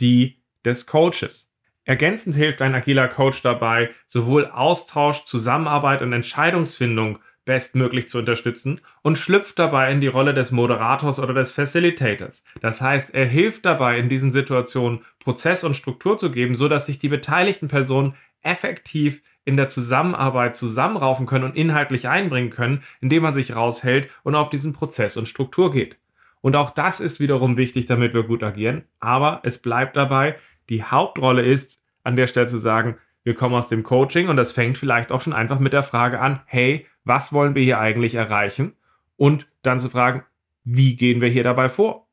die 0.00 0.42
des 0.64 0.86
Coaches. 0.86 1.50
Ergänzend 1.84 2.34
hilft 2.34 2.62
ein 2.62 2.74
agiler 2.74 3.08
Coach 3.08 3.42
dabei, 3.42 3.90
sowohl 4.06 4.46
Austausch, 4.46 5.24
Zusammenarbeit 5.26 6.00
und 6.00 6.12
Entscheidungsfindung 6.14 7.18
bestmöglich 7.44 8.08
zu 8.08 8.18
unterstützen 8.18 8.80
und 9.02 9.18
schlüpft 9.18 9.58
dabei 9.58 9.92
in 9.92 10.00
die 10.00 10.06
Rolle 10.06 10.32
des 10.32 10.50
Moderators 10.50 11.20
oder 11.20 11.34
des 11.34 11.52
Facilitators. 11.52 12.42
Das 12.62 12.80
heißt, 12.80 13.14
er 13.14 13.26
hilft 13.26 13.66
dabei, 13.66 13.98
in 13.98 14.08
diesen 14.08 14.32
Situationen 14.32 15.04
Prozess 15.20 15.62
und 15.62 15.76
Struktur 15.76 16.16
zu 16.16 16.30
geben, 16.30 16.56
so 16.56 16.68
dass 16.68 16.86
sich 16.86 16.98
die 16.98 17.10
beteiligten 17.10 17.68
Personen 17.68 18.14
effektiv 18.40 19.20
in 19.44 19.58
der 19.58 19.68
Zusammenarbeit 19.68 20.56
zusammenraufen 20.56 21.26
können 21.26 21.44
und 21.44 21.56
inhaltlich 21.56 22.08
einbringen 22.08 22.50
können, 22.50 22.82
indem 23.02 23.22
man 23.22 23.34
sich 23.34 23.54
raushält 23.54 24.10
und 24.22 24.34
auf 24.34 24.48
diesen 24.48 24.72
Prozess 24.72 25.18
und 25.18 25.28
Struktur 25.28 25.70
geht. 25.70 25.98
Und 26.44 26.56
auch 26.56 26.68
das 26.68 27.00
ist 27.00 27.20
wiederum 27.20 27.56
wichtig, 27.56 27.86
damit 27.86 28.12
wir 28.12 28.22
gut 28.22 28.42
agieren. 28.42 28.84
Aber 29.00 29.40
es 29.44 29.60
bleibt 29.60 29.96
dabei, 29.96 30.36
die 30.68 30.82
Hauptrolle 30.82 31.40
ist, 31.40 31.82
an 32.02 32.16
der 32.16 32.26
Stelle 32.26 32.48
zu 32.48 32.58
sagen, 32.58 32.98
wir 33.22 33.32
kommen 33.32 33.54
aus 33.54 33.68
dem 33.68 33.82
Coaching 33.82 34.28
und 34.28 34.36
das 34.36 34.52
fängt 34.52 34.76
vielleicht 34.76 35.10
auch 35.10 35.22
schon 35.22 35.32
einfach 35.32 35.58
mit 35.58 35.72
der 35.72 35.82
Frage 35.82 36.20
an, 36.20 36.42
hey, 36.44 36.86
was 37.02 37.32
wollen 37.32 37.54
wir 37.54 37.62
hier 37.62 37.78
eigentlich 37.78 38.14
erreichen? 38.14 38.74
Und 39.16 39.48
dann 39.62 39.80
zu 39.80 39.88
fragen, 39.88 40.22
wie 40.64 40.96
gehen 40.96 41.22
wir 41.22 41.30
hier 41.30 41.44
dabei 41.44 41.70
vor? 41.70 42.08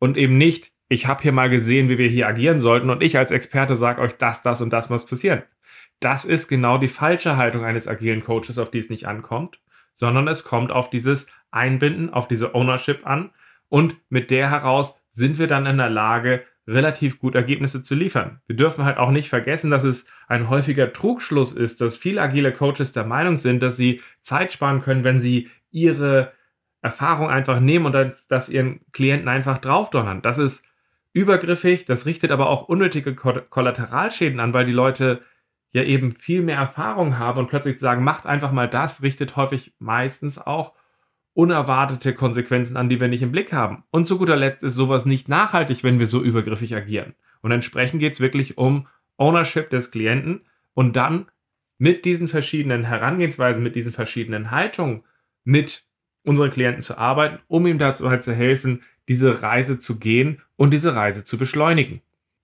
Und 0.00 0.16
eben 0.16 0.36
nicht, 0.36 0.72
ich 0.88 1.06
habe 1.06 1.22
hier 1.22 1.30
mal 1.30 1.48
gesehen, 1.48 1.88
wie 1.88 1.96
wir 1.96 2.08
hier 2.08 2.26
agieren 2.26 2.58
sollten 2.58 2.90
und 2.90 3.04
ich 3.04 3.16
als 3.16 3.30
Experte 3.30 3.76
sage 3.76 4.02
euch, 4.02 4.16
das, 4.16 4.42
das 4.42 4.60
und 4.60 4.72
das 4.72 4.90
muss 4.90 5.06
passieren. 5.06 5.44
Das 6.00 6.24
ist 6.24 6.48
genau 6.48 6.78
die 6.78 6.88
falsche 6.88 7.36
Haltung 7.36 7.64
eines 7.64 7.86
agilen 7.86 8.24
Coaches, 8.24 8.58
auf 8.58 8.72
die 8.72 8.78
es 8.78 8.90
nicht 8.90 9.06
ankommt, 9.06 9.60
sondern 9.94 10.26
es 10.26 10.42
kommt 10.42 10.72
auf 10.72 10.90
dieses 10.90 11.30
Einbinden, 11.52 12.12
auf 12.12 12.26
diese 12.26 12.52
Ownership 12.52 13.06
an 13.06 13.30
und 13.68 13.96
mit 14.08 14.30
der 14.30 14.50
heraus 14.50 15.00
sind 15.10 15.38
wir 15.38 15.46
dann 15.46 15.66
in 15.66 15.78
der 15.78 15.90
Lage, 15.90 16.44
relativ 16.68 17.20
gut 17.20 17.34
Ergebnisse 17.34 17.82
zu 17.82 17.94
liefern. 17.94 18.40
Wir 18.46 18.56
dürfen 18.56 18.84
halt 18.84 18.98
auch 18.98 19.10
nicht 19.10 19.28
vergessen, 19.28 19.70
dass 19.70 19.84
es 19.84 20.06
ein 20.26 20.48
häufiger 20.48 20.92
Trugschluss 20.92 21.52
ist, 21.52 21.80
dass 21.80 21.96
viele 21.96 22.20
agile 22.20 22.52
Coaches 22.52 22.92
der 22.92 23.04
Meinung 23.04 23.38
sind, 23.38 23.62
dass 23.62 23.76
sie 23.76 24.00
Zeit 24.20 24.52
sparen 24.52 24.82
können, 24.82 25.04
wenn 25.04 25.20
sie 25.20 25.48
ihre 25.70 26.32
Erfahrung 26.82 27.30
einfach 27.30 27.60
nehmen 27.60 27.86
und 27.86 27.92
das, 27.92 28.26
das 28.26 28.48
ihren 28.48 28.80
Klienten 28.92 29.28
einfach 29.28 29.58
draufdonnern. 29.58 30.22
Das 30.22 30.38
ist 30.38 30.64
übergriffig, 31.12 31.84
das 31.84 32.04
richtet 32.04 32.32
aber 32.32 32.50
auch 32.50 32.68
unnötige 32.68 33.14
Kollateralschäden 33.14 34.40
an, 34.40 34.52
weil 34.52 34.66
die 34.66 34.72
Leute 34.72 35.22
ja 35.72 35.82
eben 35.82 36.12
viel 36.12 36.42
mehr 36.42 36.58
Erfahrung 36.58 37.18
haben 37.18 37.38
und 37.38 37.48
plötzlich 37.48 37.78
sagen, 37.78 38.04
macht 38.04 38.26
einfach 38.26 38.52
mal 38.52 38.68
das, 38.68 39.02
richtet 39.02 39.36
häufig 39.36 39.74
meistens 39.78 40.38
auch 40.38 40.74
unerwartete 41.36 42.14
Konsequenzen 42.14 42.78
an, 42.78 42.88
die 42.88 42.98
wir 42.98 43.08
nicht 43.08 43.22
im 43.22 43.30
Blick 43.30 43.52
haben. 43.52 43.84
Und 43.90 44.06
zu 44.06 44.16
guter 44.16 44.36
Letzt 44.36 44.62
ist 44.64 44.74
sowas 44.74 45.04
nicht 45.04 45.28
nachhaltig, 45.28 45.84
wenn 45.84 45.98
wir 45.98 46.06
so 46.06 46.22
übergriffig 46.22 46.74
agieren. 46.74 47.14
Und 47.42 47.52
entsprechend 47.52 48.00
geht 48.00 48.14
es 48.14 48.20
wirklich 48.20 48.56
um 48.56 48.86
Ownership 49.18 49.68
des 49.68 49.90
Klienten 49.90 50.40
und 50.72 50.96
dann 50.96 51.26
mit 51.76 52.06
diesen 52.06 52.28
verschiedenen 52.28 52.84
Herangehensweisen, 52.84 53.62
mit 53.62 53.76
diesen 53.76 53.92
verschiedenen 53.92 54.50
Haltungen 54.50 55.04
mit 55.44 55.84
unseren 56.24 56.50
Klienten 56.50 56.80
zu 56.80 56.96
arbeiten, 56.96 57.38
um 57.48 57.66
ihm 57.66 57.78
dazu 57.78 58.08
halt 58.08 58.24
zu 58.24 58.34
helfen, 58.34 58.82
diese 59.06 59.42
Reise 59.42 59.78
zu 59.78 59.98
gehen 59.98 60.40
und 60.56 60.72
diese 60.72 60.94
Reise 60.96 61.22
zu 61.22 61.36
beschleunigen. 61.36 62.00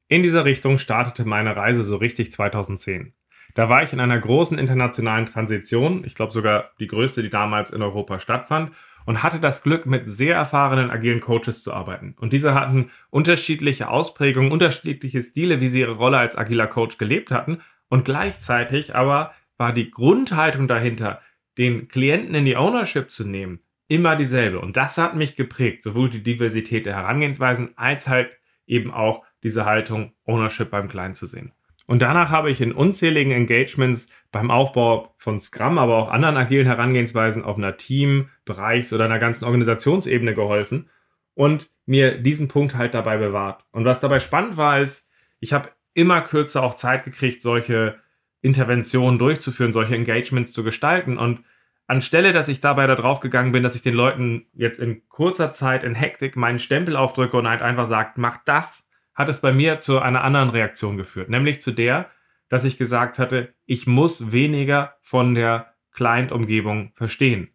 In 0.08 0.22
dieser 0.22 0.44
Richtung 0.44 0.76
startete 0.76 1.24
meine 1.24 1.56
Reise 1.56 1.82
so 1.82 1.96
richtig 1.96 2.30
2010. 2.30 3.14
Da 3.54 3.68
war 3.68 3.82
ich 3.82 3.92
in 3.92 4.00
einer 4.00 4.18
großen 4.18 4.58
internationalen 4.58 5.26
Transition, 5.26 6.04
ich 6.04 6.14
glaube 6.14 6.32
sogar 6.32 6.70
die 6.78 6.86
größte, 6.86 7.22
die 7.22 7.30
damals 7.30 7.70
in 7.70 7.82
Europa 7.82 8.18
stattfand. 8.18 8.72
und 9.04 9.22
hatte 9.22 9.40
das 9.40 9.62
Glück, 9.64 9.84
mit 9.84 10.06
sehr 10.06 10.36
erfahrenen 10.36 10.90
agilen 10.90 11.20
Coaches 11.20 11.62
zu 11.64 11.72
arbeiten. 11.72 12.14
Und 12.20 12.32
diese 12.32 12.54
hatten 12.54 12.90
unterschiedliche 13.10 13.88
Ausprägungen, 13.88 14.52
unterschiedliche 14.52 15.22
Stile, 15.24 15.60
wie 15.60 15.66
sie 15.66 15.80
ihre 15.80 15.96
Rolle 15.96 16.18
als 16.18 16.38
agiler 16.38 16.68
Coach 16.68 16.98
gelebt 16.98 17.32
hatten. 17.32 17.60
Und 17.88 18.04
gleichzeitig 18.04 18.94
aber 18.94 19.32
war 19.58 19.72
die 19.72 19.90
Grundhaltung 19.90 20.68
dahinter, 20.68 21.20
den 21.58 21.88
Klienten 21.88 22.34
in 22.34 22.44
die 22.44 22.56
Ownership 22.56 23.10
zu 23.10 23.26
nehmen, 23.28 23.60
immer 23.88 24.16
dieselbe. 24.16 24.60
Und 24.60 24.76
das 24.76 24.96
hat 24.98 25.16
mich 25.16 25.36
geprägt, 25.36 25.82
sowohl 25.82 26.08
die 26.08 26.22
Diversität 26.22 26.86
der 26.86 26.94
Herangehensweisen 26.94 27.76
als 27.76 28.08
halt 28.08 28.30
eben 28.66 28.92
auch 28.92 29.24
diese 29.42 29.64
Haltung, 29.64 30.12
Ownership 30.24 30.70
beim 30.70 30.88
Kleinen 30.88 31.14
zu 31.14 31.26
sehen. 31.26 31.52
Und 31.86 32.02
danach 32.02 32.30
habe 32.30 32.50
ich 32.50 32.60
in 32.60 32.72
unzähligen 32.72 33.32
Engagements 33.32 34.08
beim 34.30 34.50
Aufbau 34.50 35.14
von 35.18 35.40
Scrum, 35.40 35.78
aber 35.78 35.96
auch 35.96 36.10
anderen 36.10 36.36
agilen 36.36 36.66
Herangehensweisen 36.66 37.44
auf 37.44 37.56
einer 37.56 37.76
Team-, 37.76 38.28
Bereichs- 38.44 38.92
oder 38.92 39.04
einer 39.04 39.18
ganzen 39.18 39.44
Organisationsebene 39.44 40.34
geholfen 40.34 40.88
und 41.34 41.70
mir 41.86 42.18
diesen 42.18 42.48
Punkt 42.48 42.76
halt 42.76 42.94
dabei 42.94 43.16
bewahrt. 43.16 43.64
Und 43.72 43.84
was 43.84 44.00
dabei 44.00 44.20
spannend 44.20 44.56
war, 44.56 44.80
ist, 44.80 45.08
ich 45.40 45.52
habe 45.52 45.70
immer 45.94 46.20
kürzer 46.22 46.62
auch 46.62 46.74
Zeit 46.74 47.04
gekriegt, 47.04 47.42
solche 47.42 47.96
Interventionen 48.40 49.18
durchzuführen, 49.18 49.72
solche 49.72 49.94
Engagements 49.94 50.52
zu 50.52 50.64
gestalten. 50.64 51.18
Und 51.18 51.44
anstelle, 51.86 52.32
dass 52.32 52.48
ich 52.48 52.60
dabei 52.60 52.86
darauf 52.86 53.20
gegangen 53.20 53.52
bin, 53.52 53.62
dass 53.62 53.74
ich 53.74 53.82
den 53.82 53.94
Leuten 53.94 54.46
jetzt 54.54 54.78
in 54.78 55.06
kurzer 55.08 55.50
Zeit 55.50 55.84
in 55.84 55.94
Hektik 55.94 56.36
meinen 56.36 56.58
Stempel 56.58 56.96
aufdrücke 56.96 57.36
und 57.36 57.48
halt 57.48 57.62
einfach 57.62 57.86
sagt, 57.86 58.18
mach 58.18 58.38
das, 58.44 58.88
hat 59.14 59.28
es 59.28 59.40
bei 59.40 59.52
mir 59.52 59.78
zu 59.78 60.00
einer 60.00 60.24
anderen 60.24 60.50
Reaktion 60.50 60.96
geführt, 60.96 61.28
nämlich 61.28 61.60
zu 61.60 61.72
der, 61.72 62.10
dass 62.48 62.64
ich 62.64 62.76
gesagt 62.76 63.18
hatte, 63.18 63.54
ich 63.66 63.86
muss 63.86 64.32
weniger 64.32 64.96
von 65.00 65.34
der 65.34 65.74
Client-Umgebung 65.92 66.92
verstehen. 66.94 67.50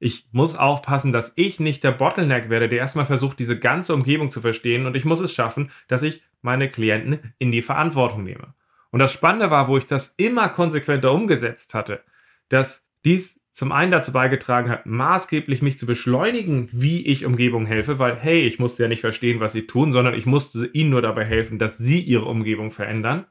Ich 0.00 0.28
muss 0.32 0.54
aufpassen, 0.54 1.12
dass 1.12 1.32
ich 1.36 1.60
nicht 1.60 1.82
der 1.82 1.90
Bottleneck 1.92 2.50
werde, 2.50 2.68
der 2.68 2.78
erstmal 2.78 3.04
versucht, 3.04 3.38
diese 3.38 3.58
ganze 3.58 3.94
Umgebung 3.94 4.30
zu 4.30 4.40
verstehen 4.40 4.86
und 4.86 4.94
ich 4.94 5.04
muss 5.04 5.20
es 5.20 5.32
schaffen, 5.32 5.70
dass 5.88 6.02
ich 6.02 6.22
meine 6.40 6.70
Klienten 6.70 7.34
in 7.38 7.50
die 7.50 7.62
Verantwortung 7.62 8.22
nehme. 8.22 8.54
Und 8.90 9.00
das 9.00 9.12
Spannende 9.12 9.50
war, 9.50 9.68
wo 9.68 9.76
ich 9.76 9.86
das 9.86 10.14
immer 10.16 10.48
konsequenter 10.48 11.12
umgesetzt 11.12 11.74
hatte, 11.74 12.02
dass 12.48 12.88
dies 13.04 13.40
zum 13.58 13.72
einen 13.72 13.90
dazu 13.90 14.12
beigetragen 14.12 14.70
hat, 14.70 14.86
maßgeblich 14.86 15.62
mich 15.62 15.80
zu 15.80 15.84
beschleunigen, 15.84 16.68
wie 16.70 17.04
ich 17.04 17.26
Umgebung 17.26 17.66
helfe, 17.66 17.98
weil, 17.98 18.14
hey, 18.14 18.42
ich 18.42 18.60
musste 18.60 18.84
ja 18.84 18.88
nicht 18.88 19.00
verstehen, 19.00 19.40
was 19.40 19.50
sie 19.50 19.66
tun, 19.66 19.90
sondern 19.90 20.14
ich 20.14 20.26
musste 20.26 20.66
ihnen 20.66 20.90
nur 20.90 21.02
dabei 21.02 21.24
helfen, 21.24 21.58
dass 21.58 21.76
sie 21.76 21.98
ihre 21.98 22.26
Umgebung 22.26 22.70
verändern. 22.70 23.26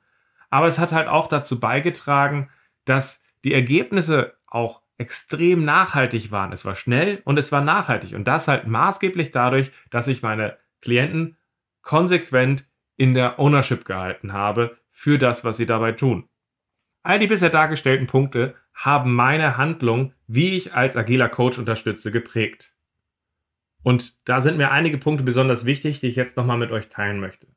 Aber 0.49 0.67
es 0.67 0.79
hat 0.79 0.91
halt 0.91 1.07
auch 1.07 1.27
dazu 1.29 1.61
beigetragen, 1.61 2.49
dass 2.83 3.23
die 3.45 3.53
Ergebnisse 3.53 4.33
auch 4.47 4.81
extrem 4.97 5.63
nachhaltig 5.63 6.29
waren. 6.29 6.51
Es 6.51 6.65
war 6.65 6.75
schnell 6.75 7.21
und 7.23 7.39
es 7.39 7.53
war 7.53 7.61
nachhaltig. 7.61 8.13
Und 8.13 8.27
das 8.27 8.49
halt 8.49 8.67
maßgeblich 8.67 9.31
dadurch, 9.31 9.71
dass 9.91 10.09
ich 10.09 10.23
meine 10.23 10.57
Klienten 10.81 11.37
konsequent 11.83 12.65
in 12.97 13.13
der 13.13 13.39
Ownership 13.39 13.85
gehalten 13.85 14.33
habe 14.33 14.75
für 14.91 15.17
das, 15.17 15.45
was 15.45 15.55
sie 15.55 15.65
dabei 15.65 15.93
tun. 15.93 16.27
All 17.01 17.17
die 17.17 17.27
bisher 17.27 17.49
dargestellten 17.49 18.07
Punkte 18.07 18.55
haben 18.77 19.13
meine 19.13 19.57
Handlung, 19.57 20.13
wie 20.27 20.51
ich 20.51 20.73
als 20.75 20.95
agiler 20.95 21.29
Coach 21.29 21.57
unterstütze, 21.57 22.11
geprägt. 22.11 22.73
Und 23.81 24.15
da 24.23 24.39
sind 24.39 24.57
mir 24.57 24.71
einige 24.71 24.99
Punkte 24.99 25.23
besonders 25.23 25.65
wichtig, 25.65 25.99
die 25.99 26.07
ich 26.07 26.15
jetzt 26.15 26.37
nochmal 26.37 26.57
mit 26.57 26.71
euch 26.71 26.87
teilen 26.87 27.19
möchte. 27.19 27.47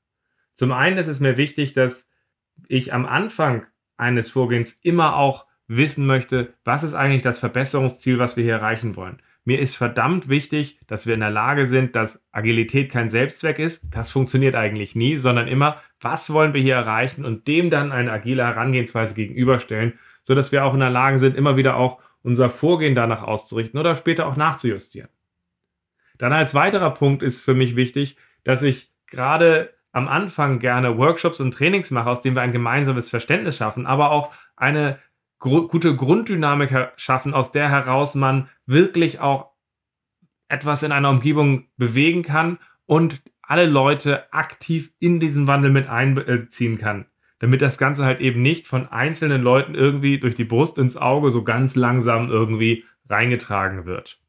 Zum 0.54 0.72
einen 0.72 0.96
ist 0.96 1.08
es 1.08 1.20
mir 1.20 1.36
wichtig, 1.36 1.74
dass 1.74 2.10
ich 2.68 2.94
am 2.94 3.04
Anfang 3.04 3.66
eines 3.98 4.30
Vorgehens 4.30 4.72
immer 4.82 5.16
auch 5.16 5.46
wissen 5.66 6.06
möchte, 6.06 6.54
was 6.64 6.82
ist 6.82 6.94
eigentlich 6.94 7.22
das 7.22 7.38
Verbesserungsziel, 7.38 8.18
was 8.18 8.36
wir 8.36 8.44
hier 8.44 8.54
erreichen 8.54 8.96
wollen. 8.96 9.20
Mir 9.44 9.60
ist 9.60 9.74
verdammt 9.74 10.28
wichtig, 10.28 10.80
dass 10.86 11.06
wir 11.06 11.14
in 11.14 11.20
der 11.20 11.30
Lage 11.30 11.66
sind, 11.66 11.96
dass 11.96 12.24
Agilität 12.32 12.90
kein 12.90 13.10
Selbstzweck 13.10 13.58
ist. 13.58 13.94
Das 13.94 14.10
funktioniert 14.10 14.54
eigentlich 14.54 14.94
nie, 14.94 15.16
sondern 15.16 15.48
immer, 15.48 15.80
was 16.00 16.32
wollen 16.32 16.54
wir 16.54 16.60
hier 16.62 16.74
erreichen 16.74 17.24
und 17.24 17.46
dem 17.46 17.70
dann 17.70 17.92
eine 17.92 18.12
agile 18.12 18.44
Herangehensweise 18.44 19.14
gegenüberstellen 19.14 19.98
sodass 20.30 20.52
wir 20.52 20.64
auch 20.64 20.74
in 20.74 20.78
der 20.78 20.90
Lage 20.90 21.18
sind, 21.18 21.36
immer 21.36 21.56
wieder 21.56 21.74
auch 21.74 21.98
unser 22.22 22.50
Vorgehen 22.50 22.94
danach 22.94 23.24
auszurichten 23.24 23.80
oder 23.80 23.96
später 23.96 24.28
auch 24.28 24.36
nachzujustieren. 24.36 25.10
Dann 26.18 26.32
als 26.32 26.54
weiterer 26.54 26.92
Punkt 26.92 27.24
ist 27.24 27.42
für 27.42 27.52
mich 27.52 27.74
wichtig, 27.74 28.16
dass 28.44 28.62
ich 28.62 28.92
gerade 29.08 29.74
am 29.90 30.06
Anfang 30.06 30.60
gerne 30.60 30.96
Workshops 30.98 31.40
und 31.40 31.52
Trainings 31.52 31.90
mache, 31.90 32.08
aus 32.08 32.20
denen 32.20 32.36
wir 32.36 32.42
ein 32.42 32.52
gemeinsames 32.52 33.10
Verständnis 33.10 33.56
schaffen, 33.56 33.86
aber 33.86 34.12
auch 34.12 34.32
eine 34.54 35.00
gr 35.40 35.66
gute 35.66 35.96
Grunddynamik 35.96 36.92
schaffen, 36.94 37.34
aus 37.34 37.50
der 37.50 37.68
heraus 37.68 38.14
man 38.14 38.48
wirklich 38.66 39.18
auch 39.18 39.50
etwas 40.46 40.84
in 40.84 40.92
einer 40.92 41.10
Umgebung 41.10 41.66
bewegen 41.76 42.22
kann 42.22 42.60
und 42.86 43.20
alle 43.42 43.66
Leute 43.66 44.32
aktiv 44.32 44.92
in 45.00 45.18
diesen 45.18 45.48
Wandel 45.48 45.72
mit 45.72 45.88
einbeziehen 45.88 46.78
kann 46.78 47.09
damit 47.40 47.62
das 47.62 47.78
Ganze 47.78 48.04
halt 48.04 48.20
eben 48.20 48.42
nicht 48.42 48.68
von 48.68 48.86
einzelnen 48.86 49.42
Leuten 49.42 49.74
irgendwie 49.74 50.20
durch 50.20 50.36
die 50.36 50.44
Brust 50.44 50.78
ins 50.78 50.96
Auge 50.96 51.32
so 51.32 51.42
ganz 51.42 51.74
langsam 51.74 52.30
irgendwie 52.30 52.84
reingetragen 53.08 53.86
wird. 53.86 54.20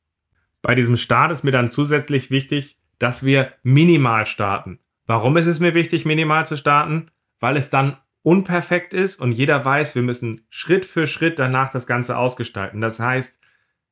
Bei 0.63 0.73
diesem 0.75 0.97
Start 0.97 1.31
ist 1.31 1.43
mir 1.43 1.51
dann 1.51 1.69
zusätzlich 1.69 2.31
wichtig, 2.31 2.77
dass 2.97 3.23
wir 3.25 3.51
minimal 3.63 4.25
starten. 4.25 4.79
Warum 5.05 5.35
ist 5.37 5.47
es 5.47 5.59
mir 5.59 5.73
wichtig, 5.73 6.05
minimal 6.05 6.45
zu 6.45 6.55
starten? 6.55 7.11
Weil 7.39 7.57
es 7.57 7.69
dann 7.69 7.97
unperfekt 8.23 8.93
ist 8.93 9.19
und 9.19 9.31
jeder 9.31 9.63
weiß, 9.65 9.95
wir 9.95 10.03
müssen 10.03 10.45
Schritt 10.49 10.85
für 10.85 11.07
Schritt 11.07 11.39
danach 11.39 11.69
das 11.71 11.87
Ganze 11.87 12.17
ausgestalten. 12.17 12.79
Das 12.79 12.99
heißt, 12.99 13.40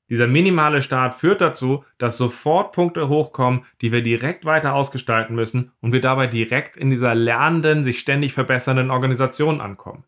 dieser 0.09 0.27
minimale 0.27 0.81
Start 0.81 1.15
führt 1.15 1.41
dazu, 1.41 1.85
dass 1.97 2.17
sofort 2.17 2.73
Punkte 2.73 3.09
hochkommen, 3.09 3.63
die 3.81 3.91
wir 3.91 4.01
direkt 4.01 4.43
weiter 4.45 4.73
ausgestalten 4.73 5.35
müssen 5.35 5.71
und 5.81 5.91
wir 5.91 6.01
dabei 6.01 6.27
direkt 6.27 6.77
in 6.77 6.89
dieser 6.89 7.13
lernenden, 7.13 7.83
sich 7.83 7.99
ständig 7.99 8.33
verbessernden 8.33 8.91
Organisation 8.91 9.61
ankommen. 9.61 10.03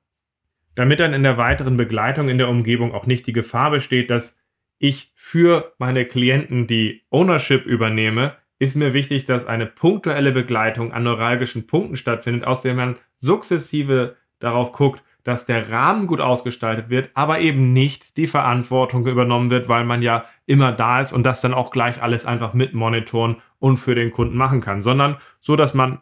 Damit 0.75 0.99
dann 0.99 1.13
in 1.13 1.23
der 1.23 1.37
weiteren 1.37 1.77
Begleitung 1.77 2.29
in 2.29 2.37
der 2.37 2.49
Umgebung 2.49 2.93
auch 2.93 3.05
nicht 3.05 3.27
die 3.27 3.33
Gefahr 3.33 3.71
besteht, 3.71 4.09
dass 4.09 4.37
ich 4.79 5.11
für 5.15 5.73
meine 5.77 6.05
Klienten 6.05 6.65
die 6.65 7.03
Ownership 7.11 7.65
übernehme, 7.65 8.35
ist 8.57 8.75
mir 8.75 8.93
wichtig, 8.93 9.25
dass 9.25 9.45
eine 9.45 9.65
punktuelle 9.65 10.31
Begleitung 10.31 10.91
an 10.91 11.03
neuralgischen 11.03 11.67
Punkten 11.67 11.95
stattfindet, 11.95 12.45
aus 12.45 12.61
der 12.61 12.73
man 12.73 12.95
sukzessive 13.17 14.15
darauf 14.39 14.71
guckt, 14.71 15.03
dass 15.23 15.45
der 15.45 15.71
Rahmen 15.71 16.07
gut 16.07 16.19
ausgestaltet 16.19 16.89
wird, 16.89 17.11
aber 17.13 17.39
eben 17.39 17.73
nicht 17.73 18.17
die 18.17 18.27
Verantwortung 18.27 19.05
übernommen 19.05 19.51
wird, 19.51 19.69
weil 19.69 19.83
man 19.83 20.01
ja 20.01 20.25
immer 20.45 20.71
da 20.71 20.99
ist 21.01 21.13
und 21.13 21.23
das 21.23 21.41
dann 21.41 21.53
auch 21.53 21.71
gleich 21.71 22.01
alles 22.01 22.25
einfach 22.25 22.53
mit 22.53 22.73
monitoren 22.73 23.37
und 23.59 23.77
für 23.77 23.95
den 23.95 24.11
Kunden 24.11 24.35
machen 24.35 24.61
kann, 24.61 24.81
sondern 24.81 25.17
so, 25.39 25.55
dass 25.55 25.73
man 25.73 25.99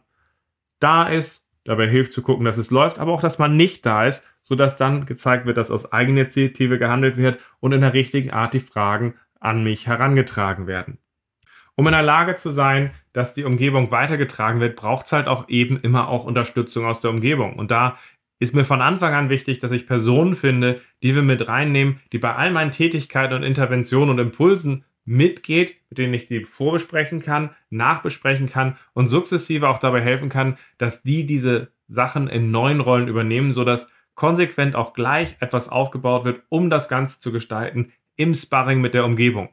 da 0.80 1.04
ist, 1.04 1.46
dabei 1.66 1.88
hilft 1.88 2.14
zu 2.14 2.22
gucken, 2.22 2.46
dass 2.46 2.58
es 2.58 2.72
läuft, 2.72 3.00
aber 3.00 3.12
auch, 3.12 3.22
dass 3.22 3.40
man 3.40 3.58
nicht 3.58 3.86
da 3.86 4.06
ist, 4.06 4.26
sodass 4.42 4.78
dann 4.78 5.06
gezeigt 5.06 5.46
wird, 5.46 5.58
dass 5.58 5.72
aus 5.72 5.92
Eigeninitiative 5.92 6.80
gehandelt 6.80 7.18
wird 7.18 7.44
und 7.60 7.74
in 7.74 7.82
der 7.82 7.94
richtigen 7.94 8.32
Art 8.32 8.54
die 8.54 8.60
Fragen 8.60 9.16
an 9.40 9.64
mich 9.64 9.88
herangetragen 9.88 10.68
werden. 10.68 10.98
Um 11.76 11.88
in 11.88 11.94
der 11.94 12.04
Lage 12.04 12.36
zu 12.36 12.52
sein, 12.52 12.92
dass 13.14 13.34
die 13.34 13.46
Umgebung 13.46 13.90
weitergetragen 13.90 14.60
wird, 14.60 14.76
braucht 14.76 15.06
es 15.06 15.14
halt 15.14 15.28
auch 15.28 15.48
eben 15.48 15.80
immer 15.80 16.10
auch 16.10 16.26
Unterstützung 16.26 16.86
aus 16.86 17.00
der 17.00 17.12
Umgebung. 17.12 17.58
Und 17.58 17.72
da 17.72 17.98
ist 18.40 18.56
mir 18.56 18.64
von 18.64 18.82
Anfang 18.82 19.14
an 19.14 19.30
wichtig, 19.30 19.60
dass 19.60 19.72
ich 19.72 19.86
Personen 19.86 20.36
finde, 20.36 20.82
die 21.04 21.14
wir 21.14 21.22
mit 21.22 21.48
reinnehmen, 21.48 22.00
die 22.14 22.20
bei 22.20 22.34
all 22.34 22.52
meinen 22.52 22.72
Tätigkeiten 22.72 23.34
und 23.34 23.44
Interventionen 23.44 24.10
und 24.10 24.20
Impulsen 24.20 24.86
mitgeht, 25.06 25.76
mit 25.90 25.98
denen 25.98 26.14
ich 26.14 26.28
die 26.28 26.46
vorbesprechen 26.46 27.22
kann, 27.22 27.50
nachbesprechen 27.70 28.48
kann 28.48 28.78
und 28.94 29.08
sukzessive 29.08 29.68
auch 29.68 29.80
dabei 29.80 30.02
helfen 30.02 30.30
kann, 30.30 30.58
dass 30.78 31.04
die 31.04 31.26
diese 31.26 31.72
Sachen 31.88 32.28
in 32.28 32.52
neuen 32.52 32.80
Rollen 32.80 33.08
übernehmen, 33.08 33.52
sodass 33.52 33.92
konsequent 34.16 34.76
auch 34.76 34.94
gleich 34.94 35.36
etwas 35.40 35.70
aufgebaut 35.70 36.26
wird, 36.26 36.44
um 36.50 36.70
das 36.70 36.90
Ganze 36.90 37.20
zu 37.20 37.32
gestalten 37.32 37.92
im 38.16 38.34
Sparring 38.34 38.82
mit 38.82 38.94
der 38.94 39.06
Umgebung. 39.06 39.50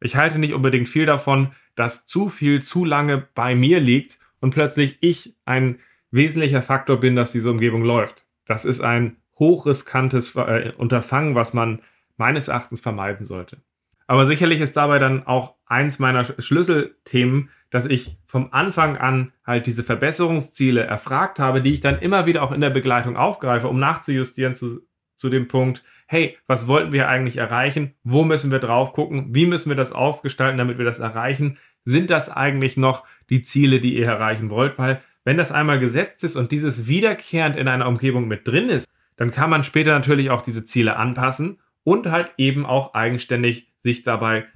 Ich 0.00 0.16
halte 0.16 0.38
nicht 0.38 0.54
unbedingt 0.54 0.88
viel 0.88 1.06
davon, 1.06 1.52
dass 1.74 2.06
zu 2.06 2.28
viel 2.28 2.62
zu 2.62 2.84
lange 2.84 3.26
bei 3.34 3.54
mir 3.54 3.80
liegt 3.80 4.18
und 4.40 4.50
plötzlich 4.50 4.98
ich 5.00 5.34
ein 5.46 5.80
wesentlicher 6.16 6.62
Faktor 6.62 6.98
bin, 6.98 7.14
dass 7.14 7.32
diese 7.32 7.50
Umgebung 7.50 7.82
läuft. 7.82 8.26
Das 8.46 8.64
ist 8.64 8.80
ein 8.80 9.16
hochriskantes 9.38 10.34
äh, 10.34 10.72
Unterfangen, 10.76 11.34
was 11.34 11.54
man 11.54 11.80
meines 12.16 12.48
Erachtens 12.48 12.80
vermeiden 12.80 13.24
sollte. 13.24 13.58
Aber 14.06 14.26
sicherlich 14.26 14.60
ist 14.60 14.76
dabei 14.76 14.98
dann 14.98 15.26
auch 15.26 15.54
eins 15.66 15.98
meiner 15.98 16.24
Schlüsselthemen, 16.24 17.50
dass 17.70 17.86
ich 17.86 18.16
vom 18.26 18.52
Anfang 18.52 18.96
an 18.96 19.32
halt 19.44 19.66
diese 19.66 19.82
Verbesserungsziele 19.82 20.82
erfragt 20.82 21.38
habe, 21.38 21.60
die 21.60 21.72
ich 21.72 21.80
dann 21.80 21.98
immer 21.98 22.26
wieder 22.26 22.42
auch 22.42 22.52
in 22.52 22.60
der 22.60 22.70
Begleitung 22.70 23.16
aufgreife, 23.16 23.68
um 23.68 23.80
nachzujustieren 23.80 24.54
zu, 24.54 24.86
zu 25.16 25.28
dem 25.28 25.48
Punkt, 25.48 25.82
hey, 26.06 26.38
was 26.46 26.68
wollten 26.68 26.92
wir 26.92 27.08
eigentlich 27.08 27.38
erreichen? 27.38 27.94
Wo 28.04 28.22
müssen 28.22 28.52
wir 28.52 28.60
drauf 28.60 28.92
gucken? 28.92 29.34
Wie 29.34 29.46
müssen 29.46 29.68
wir 29.68 29.76
das 29.76 29.90
ausgestalten, 29.90 30.58
damit 30.58 30.78
wir 30.78 30.84
das 30.84 31.00
erreichen? 31.00 31.58
Sind 31.84 32.10
das 32.10 32.30
eigentlich 32.30 32.76
noch 32.76 33.04
die 33.28 33.42
Ziele, 33.42 33.80
die 33.80 33.96
ihr 33.96 34.06
erreichen 34.06 34.50
wollt? 34.50 34.78
Weil 34.78 35.02
wenn 35.26 35.36
das 35.36 35.50
einmal 35.50 35.80
gesetzt 35.80 36.22
ist 36.22 36.36
und 36.36 36.52
dieses 36.52 36.86
wiederkehrend 36.86 37.56
in 37.56 37.66
einer 37.66 37.88
Umgebung 37.88 38.28
mit 38.28 38.46
drin 38.46 38.68
ist, 38.68 38.88
dann 39.16 39.32
kann 39.32 39.50
man 39.50 39.64
später 39.64 39.90
natürlich 39.90 40.30
auch 40.30 40.40
diese 40.40 40.64
Ziele 40.64 40.96
anpassen 40.96 41.58
und 41.82 42.06
halt 42.06 42.30
eben 42.38 42.64
auch 42.64 42.94
eigenständig 42.94 43.72
sich 43.80 44.04
dabei 44.04 44.46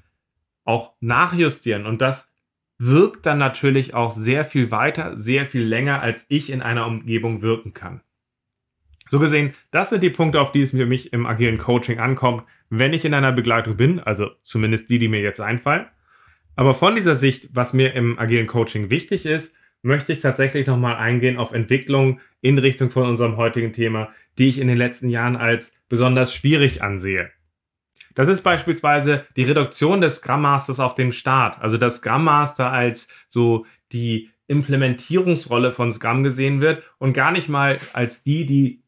auch 0.65 0.95
nachjustieren. 1.01 1.87
Und 1.87 2.01
das 2.01 2.33
wirkt 2.79 3.27
dann 3.27 3.39
natürlich 3.39 3.95
auch 3.95 4.13
sehr 4.13 4.45
viel 4.45 4.71
weiter, 4.71 5.17
sehr 5.17 5.45
viel 5.45 5.65
länger, 5.65 6.03
als 6.03 6.25
ich 6.29 6.51
in 6.51 6.63
einer 6.63 6.87
Umgebung 6.87 7.43
wirken 7.43 7.75
kann. 7.75 8.03
So 9.09 9.19
gesehen, 9.19 9.55
das 9.73 9.91
sind 9.91 10.05
die 10.05 10.11
Punkte, 10.11 10.41
auf 10.41 10.53
die 10.53 10.61
es 10.61 10.71
für 10.71 10.87
mich 10.87 11.13
im 11.13 11.27
agilen 11.27 11.59
Coaching 11.59 11.99
ankommt, 11.99 12.45
wenn 12.69 12.93
ich 12.93 13.05
in 13.05 13.15
einer 13.15 13.33
Begleitung 13.33 13.77
bin, 13.77 13.99
also 13.99 14.31
zumindest 14.45 14.89
die, 14.89 15.01
die 15.01 15.09
mir 15.09 15.21
jetzt 15.21 15.41
einfallen. 15.41 15.87
Aber 16.55 16.75
von 16.75 16.95
dieser 16.95 17.17
Sicht, 17.17 17.49
was 17.53 17.73
mir 17.73 17.93
im 17.95 18.21
agilen 18.21 18.47
Coaching 18.47 18.89
wichtig 18.91 19.27
ist, 19.27 19.57
möchte 19.83 20.13
ich 20.13 20.21
tatsächlich 20.21 20.67
nochmal 20.67 20.97
eingehen 20.97 21.39
auf 21.39 21.53
Entwicklung 21.53 22.21
in 22.41 22.59
Richtung 22.59 22.91
von 22.91 23.09
unserem 23.09 23.37
heutigen 23.37 23.73
Thema, 23.73 24.13
die 24.39 24.49
ich 24.49 24.59
in 24.59 24.69
den 24.69 24.77
letzten 24.77 25.09
Jahren 25.09 25.37
als 25.37 25.75
besonders 25.89 26.35
schwierig 26.35 26.83
ansehe. 26.83 27.31
Das 28.15 28.29
ist 28.29 28.43
beispielsweise 28.43 29.27
die 29.37 29.45
Reduktion 29.45 30.01
des 30.01 30.17
Scrum 30.17 30.43
Masters 30.43 30.81
auf 30.81 30.95
den 30.95 31.13
Start. 31.13 31.61
Also 31.61 31.77
dass 31.77 31.97
Scrum 31.97 32.25
Master 32.25 32.71
als 32.73 33.09
so 33.29 33.67
die 33.93 34.31
Implementierungsrolle 34.49 35.71
von 35.71 35.93
Scrum 35.93 36.25
gesehen 36.25 36.61
wird 36.61 36.83
und 36.99 37.13
gar 37.13 37.31
nicht 37.31 37.49
mal 37.49 37.79
als 37.93 38.23
die, 38.23 38.47
die 38.47 38.83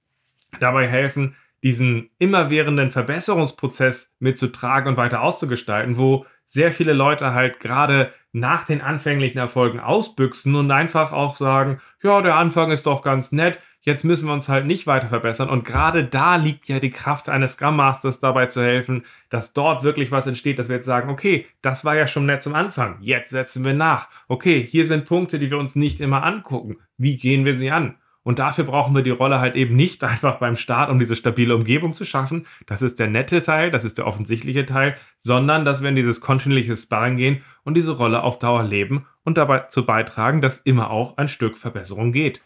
dabei 0.59 0.89
helfen, 0.89 1.37
diesen 1.63 2.11
immerwährenden 2.19 2.91
Verbesserungsprozess 2.91 4.13
mitzutragen 4.19 4.91
und 4.91 4.97
weiter 4.97 5.23
auszugestalten, 5.23 5.97
wo 5.99 6.27
sehr 6.53 6.71
viele 6.71 6.93
Leute 6.93 7.33
halt 7.33 7.61
gerade 7.61 8.13
nach 8.33 8.65
den 8.65 8.83
anfänglichen 8.83 9.39
Erfolgen 9.39 9.81
ausbüchsen 9.81 10.55
und 10.55 10.71
einfach 10.71 11.15
auch 11.15 11.37
sagen, 11.37 11.81
ja, 12.03 12.21
der 12.21 12.37
Anfang 12.37 12.71
ist 12.71 12.85
doch 12.85 13.01
ganz 13.01 13.33
nett, 13.33 13.59
jetzt 13.81 14.05
müssen 14.05 14.27
wir 14.27 14.35
uns 14.35 14.51
halt 14.51 14.67
nicht 14.67 14.87
weiter 14.87 15.09
verbessern. 15.09 15.49
Und 15.49 15.65
gerade 15.65 16.05
da 16.05 16.37
liegt 16.37 16.69
ja 16.69 16.79
die 16.79 16.91
Kraft 16.91 17.31
eines 17.31 17.53
Scrum 17.53 17.77
Masters 17.77 18.21
dabei 18.21 18.47
zu 18.47 18.63
helfen, 18.63 19.07
dass 19.31 19.55
dort 19.55 19.83
wirklich 19.83 20.11
was 20.11 20.27
entsteht, 20.27 20.59
dass 20.59 20.69
wir 20.69 20.77
jetzt 20.77 20.85
sagen, 20.85 21.09
okay, 21.09 21.47
das 21.63 21.87
war 21.87 21.97
ja 21.97 22.07
schon 22.07 22.27
nett 22.27 22.43
zum 22.43 22.55
Anfang, 22.55 22.99
jetzt 23.01 23.31
setzen 23.31 23.65
wir 23.65 23.73
nach. 23.73 24.11
Okay, 24.29 24.63
hier 24.63 24.85
sind 24.85 25.07
Punkte, 25.07 25.39
die 25.39 25.51
wir 25.51 25.59
uns 25.59 25.75
nicht 25.75 26.03
immer 26.03 26.23
angucken. 26.23 26.77
Wie 26.99 27.17
gehen 27.17 27.47
wir 27.47 27.55
sie 27.55 27.71
an? 27.71 27.97
Und 28.25 28.39
dafür 28.39 28.65
brauchen 28.65 28.95
wir 28.95 29.03
die 29.03 29.11
Rolle 29.11 29.41
halt 29.41 29.57
eben 29.57 29.75
nicht 29.75 30.05
einfach 30.05 30.39
beim 30.39 30.57
Start, 30.57 30.91
um 30.91 30.99
diese 30.99 31.17
stabile 31.17 31.55
Umgebung 31.55 31.95
zu 31.95 32.05
schaffen. 32.05 32.47
Das 32.67 32.83
ist 32.83 32.99
der 32.99 33.09
nette 33.09 33.43
Teil, 33.43 33.71
das 33.71 33.85
ist 33.85 33.99
der 33.99 34.07
offensichtliche 34.07 34.67
Teil, 34.67 34.97
sondern 35.21 35.65
dass 35.65 35.83
wir 35.83 35.89
in 35.89 35.97
dieses 35.97 36.21
kontinuierliche 36.21 36.77
Sparring 36.77 37.17
gehen 37.17 37.43
und 37.65 37.75
diese 37.75 37.93
Rolle 37.93 38.23
auf 38.23 38.39
Dauer 38.39 38.65
leben 38.65 39.07
und 39.25 39.39
dabei 39.39 39.61
zu 39.61 39.85
beitragen, 39.85 40.41
dass 40.41 40.59
immer 40.59 40.91
auch 40.91 41.17
ein 41.17 41.29
Stück 41.29 41.57
Verbesserung 41.57 42.13
geht. 42.13 42.43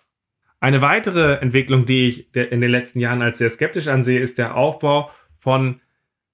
Eine 0.60 0.80
weitere 0.80 1.34
Entwicklung, 1.34 1.84
die 1.84 2.08
ich 2.08 2.34
in 2.34 2.60
den 2.60 2.70
letzten 2.70 2.98
Jahren 2.98 3.22
als 3.22 3.38
sehr 3.38 3.50
skeptisch 3.50 3.88
ansehe, 3.88 4.20
ist 4.20 4.38
der 4.38 4.56
Aufbau 4.56 5.10
von 5.36 5.80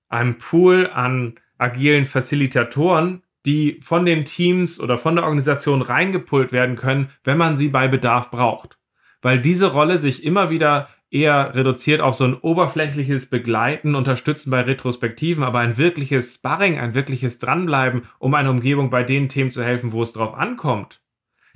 einem 0.09 0.39
Pool 0.39 0.89
an 0.93 1.35
agilen 1.59 2.05
Facilitatoren, 2.05 3.23
die 3.47 3.81
von 3.83 4.07
den 4.07 4.25
Teams 4.25 4.79
oder 4.79 4.99
von 4.99 5.17
der 5.17 5.25
Organisation 5.25 5.83
reingepult 5.83 6.53
werden 6.53 6.77
können, 6.77 7.11
wenn 7.25 7.39
man 7.39 7.57
sie 7.57 7.69
bei 7.69 7.89
Bedarf 7.89 8.31
braucht. 8.31 8.79
Weil 9.23 9.41
diese 9.41 9.73
Rolle 9.73 9.99
sich 9.99 10.25
immer 10.25 10.50
wieder 10.50 10.88
eher 11.11 11.55
reduziert 11.55 12.00
auf 12.00 12.14
so 12.14 12.25
ein 12.25 12.35
oberflächliches 12.35 13.26
Begleiten, 13.26 13.95
Unterstützen 13.95 14.50
bei 14.50 14.61
Retrospektiven, 14.62 15.45
aber 15.45 15.61
ein 15.61 15.79
wirkliches 15.79 16.35
Sparring, 16.35 16.79
ein 16.79 16.95
wirkliches 16.95 17.38
Dranbleiben, 17.38 18.02
um 18.19 18.35
einer 18.35 18.50
Umgebung 18.50 18.91
bei 18.91 19.05
den 19.05 19.29
Themen 19.29 19.50
zu 19.50 19.62
helfen, 19.62 19.93
wo 19.93 20.02
es 20.02 20.12
drauf 20.12 20.35
ankommt, 20.35 21.02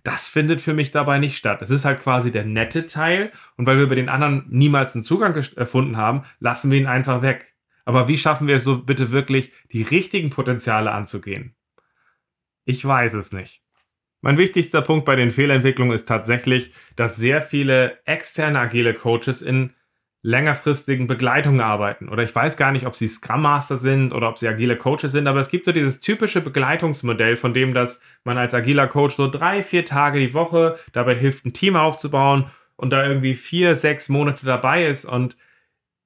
das 0.06 0.28
findet 0.28 0.60
für 0.60 0.72
mich 0.72 0.92
dabei 0.92 1.18
nicht 1.18 1.36
statt. 1.36 1.62
Es 1.62 1.70
ist 1.70 1.84
halt 1.84 2.00
quasi 2.00 2.30
der 2.30 2.44
nette 2.44 2.86
Teil 2.86 3.32
und 3.56 3.66
weil 3.66 3.76
wir 3.76 3.88
bei 3.88 3.96
den 3.96 4.08
anderen 4.08 4.44
niemals 4.48 4.94
einen 4.94 5.02
Zugang 5.02 5.34
erfunden 5.56 5.96
haben, 5.96 6.22
lassen 6.38 6.70
wir 6.70 6.78
ihn 6.78 6.86
einfach 6.86 7.22
weg. 7.22 7.56
Aber 7.84 8.06
wie 8.06 8.16
schaffen 8.16 8.46
wir 8.46 8.54
es 8.54 8.62
so 8.64 8.84
bitte 8.84 9.10
wirklich, 9.10 9.52
die 9.72 9.82
richtigen 9.82 10.30
Potenziale 10.30 10.92
anzugehen? 10.92 11.56
Ich 12.64 12.84
weiß 12.84 13.14
es 13.14 13.32
nicht. 13.32 13.65
Mein 14.20 14.38
wichtigster 14.38 14.82
Punkt 14.82 15.04
bei 15.04 15.16
den 15.16 15.30
Fehlentwicklungen 15.30 15.94
ist 15.94 16.08
tatsächlich, 16.08 16.72
dass 16.96 17.16
sehr 17.16 17.42
viele 17.42 17.98
externe 18.06 18.58
agile 18.58 18.94
Coaches 18.94 19.42
in 19.42 19.74
längerfristigen 20.22 21.06
Begleitungen 21.06 21.60
arbeiten. 21.60 22.08
Oder 22.08 22.24
ich 22.24 22.34
weiß 22.34 22.56
gar 22.56 22.72
nicht, 22.72 22.86
ob 22.86 22.96
sie 22.96 23.06
Scrum 23.06 23.42
Master 23.42 23.76
sind 23.76 24.12
oder 24.12 24.28
ob 24.28 24.38
sie 24.38 24.48
agile 24.48 24.76
Coaches 24.76 25.12
sind, 25.12 25.28
aber 25.28 25.38
es 25.38 25.50
gibt 25.50 25.66
so 25.66 25.70
dieses 25.70 26.00
typische 26.00 26.40
Begleitungsmodell, 26.40 27.36
von 27.36 27.54
dem, 27.54 27.74
dass 27.74 28.00
man 28.24 28.36
als 28.36 28.52
agiler 28.52 28.88
Coach 28.88 29.14
so 29.14 29.30
drei, 29.30 29.62
vier 29.62 29.84
Tage 29.84 30.18
die 30.18 30.34
Woche 30.34 30.78
dabei 30.92 31.14
hilft, 31.14 31.44
ein 31.44 31.52
Team 31.52 31.76
aufzubauen 31.76 32.50
und 32.74 32.90
da 32.90 33.06
irgendwie 33.06 33.36
vier, 33.36 33.76
sechs 33.76 34.08
Monate 34.08 34.44
dabei 34.44 34.86
ist. 34.86 35.04
Und 35.04 35.36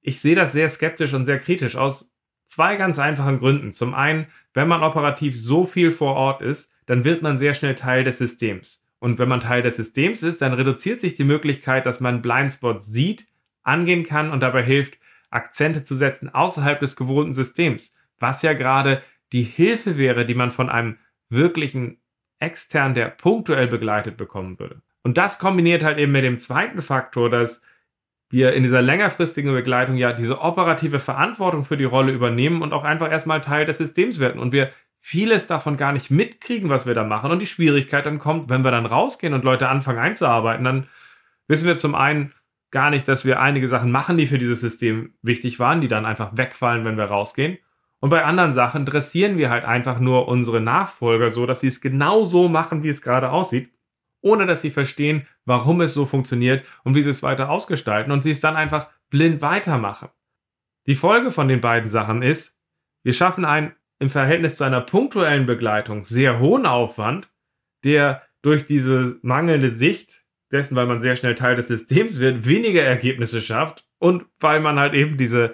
ich 0.01 0.21
sehe 0.21 0.35
das 0.35 0.51
sehr 0.51 0.69
skeptisch 0.69 1.13
und 1.13 1.25
sehr 1.25 1.39
kritisch 1.39 1.75
aus 1.75 2.11
zwei 2.45 2.75
ganz 2.75 2.99
einfachen 2.99 3.39
Gründen. 3.39 3.71
Zum 3.71 3.95
einen, 3.95 4.27
wenn 4.53 4.67
man 4.67 4.83
operativ 4.83 5.35
so 5.35 5.65
viel 5.65 5.89
vor 5.89 6.13
Ort 6.15 6.41
ist, 6.41 6.70
dann 6.85 7.03
wird 7.03 7.21
man 7.21 7.37
sehr 7.37 7.53
schnell 7.53 7.75
Teil 7.75 8.03
des 8.03 8.17
Systems. 8.17 8.83
Und 8.99 9.17
wenn 9.17 9.29
man 9.29 9.39
Teil 9.39 9.61
des 9.61 9.77
Systems 9.77 10.23
ist, 10.23 10.41
dann 10.41 10.53
reduziert 10.53 10.99
sich 10.99 11.15
die 11.15 11.23
Möglichkeit, 11.23 11.85
dass 11.85 11.99
man 11.99 12.21
Blindspots 12.21 12.85
sieht 12.85 13.27
angehen 13.63 14.03
kann 14.03 14.31
und 14.31 14.41
dabei 14.41 14.63
hilft, 14.63 14.97
Akzente 15.29 15.83
zu 15.83 15.95
setzen 15.95 16.29
außerhalb 16.29 16.79
des 16.79 16.95
gewohnten 16.95 17.33
Systems, 17.33 17.95
was 18.19 18.41
ja 18.41 18.53
gerade 18.53 19.01
die 19.31 19.43
Hilfe 19.43 19.97
wäre, 19.97 20.25
die 20.25 20.35
man 20.35 20.51
von 20.51 20.69
einem 20.69 20.97
wirklichen 21.29 21.97
extern, 22.39 22.93
der 22.93 23.09
punktuell 23.09 23.67
begleitet 23.67 24.17
bekommen 24.17 24.59
würde. 24.59 24.81
Und 25.03 25.17
das 25.17 25.39
kombiniert 25.39 25.83
halt 25.83 25.97
eben 25.97 26.11
mit 26.11 26.23
dem 26.23 26.39
zweiten 26.39 26.81
Faktor, 26.81 27.29
dass 27.29 27.61
wir 28.29 28.53
in 28.53 28.63
dieser 28.63 28.81
längerfristigen 28.81 29.53
Begleitung 29.53 29.95
ja 29.97 30.13
diese 30.13 30.39
operative 30.41 30.99
Verantwortung 30.99 31.65
für 31.65 31.77
die 31.77 31.85
Rolle 31.85 32.11
übernehmen 32.11 32.61
und 32.61 32.73
auch 32.73 32.83
einfach 32.83 33.11
erstmal 33.11 33.41
Teil 33.41 33.65
des 33.65 33.77
Systems 33.77 34.19
werden 34.19 34.39
und 34.39 34.51
wir 34.51 34.71
vieles 35.01 35.47
davon 35.47 35.77
gar 35.77 35.91
nicht 35.91 36.11
mitkriegen, 36.11 36.69
was 36.69 36.85
wir 36.85 36.93
da 36.93 37.03
machen 37.03 37.31
und 37.31 37.39
die 37.39 37.47
Schwierigkeit 37.47 38.05
dann 38.05 38.19
kommt, 38.19 38.49
wenn 38.49 38.63
wir 38.63 38.71
dann 38.71 38.85
rausgehen 38.85 39.33
und 39.33 39.43
Leute 39.43 39.67
anfangen 39.67 39.99
einzuarbeiten, 39.99 40.63
dann 40.63 40.87
wissen 41.47 41.67
wir 41.67 41.75
zum 41.75 41.95
einen, 41.95 42.33
gar 42.69 42.89
nicht, 42.89 43.07
dass 43.07 43.25
wir 43.25 43.41
einige 43.41 43.67
Sachen 43.67 43.91
machen, 43.91 44.15
die 44.15 44.27
für 44.27 44.37
dieses 44.37 44.61
System 44.61 45.13
wichtig 45.21 45.59
waren, 45.59 45.81
die 45.81 45.89
dann 45.89 46.05
einfach 46.05 46.37
wegfallen, 46.37 46.85
wenn 46.85 46.97
wir 46.97 47.05
rausgehen. 47.05 47.57
Und 47.99 48.09
bei 48.09 48.23
anderen 48.23 48.53
Sachen 48.53 48.85
dressieren 48.85 49.37
wir 49.37 49.49
halt 49.49 49.65
einfach 49.65 49.99
nur 49.99 50.27
unsere 50.27 50.61
Nachfolger 50.61 51.31
so, 51.31 51.45
dass 51.45 51.59
sie 51.59 51.67
es 51.67 51.81
genau 51.81 52.23
so 52.23 52.47
machen, 52.47 52.81
wie 52.81 52.87
es 52.87 53.01
gerade 53.01 53.31
aussieht, 53.31 53.71
ohne 54.21 54.45
dass 54.45 54.61
sie 54.61 54.71
verstehen, 54.71 55.27
warum 55.45 55.81
es 55.81 55.93
so 55.93 56.05
funktioniert 56.05 56.65
und 56.83 56.95
wie 56.95 57.01
sie 57.01 57.09
es 57.09 57.23
weiter 57.23 57.49
ausgestalten 57.49 58.11
und 58.11 58.23
sie 58.23 58.31
es 58.31 58.39
dann 58.39 58.55
einfach 58.55 58.87
blind 59.09 59.41
weitermachen. 59.41 60.09
Die 60.87 60.95
Folge 60.95 61.29
von 61.29 61.47
den 61.47 61.59
beiden 61.59 61.89
Sachen 61.89 62.21
ist, 62.21 62.57
wir 63.03 63.13
schaffen 63.13 63.45
einen 63.45 63.73
im 64.01 64.09
Verhältnis 64.09 64.55
zu 64.55 64.63
einer 64.63 64.81
punktuellen 64.81 65.45
Begleitung 65.45 66.05
sehr 66.05 66.39
hohen 66.39 66.65
Aufwand, 66.65 67.29
der 67.83 68.23
durch 68.41 68.65
diese 68.65 69.19
mangelnde 69.21 69.69
Sicht 69.69 70.23
dessen, 70.51 70.75
weil 70.75 70.87
man 70.87 71.01
sehr 71.01 71.15
schnell 71.15 71.35
Teil 71.35 71.55
des 71.55 71.67
Systems 71.67 72.19
wird, 72.19 72.47
weniger 72.47 72.81
Ergebnisse 72.81 73.41
schafft 73.41 73.85
und 73.99 74.25
weil 74.39 74.59
man 74.59 74.79
halt 74.79 74.95
eben 74.95 75.17
diese 75.17 75.53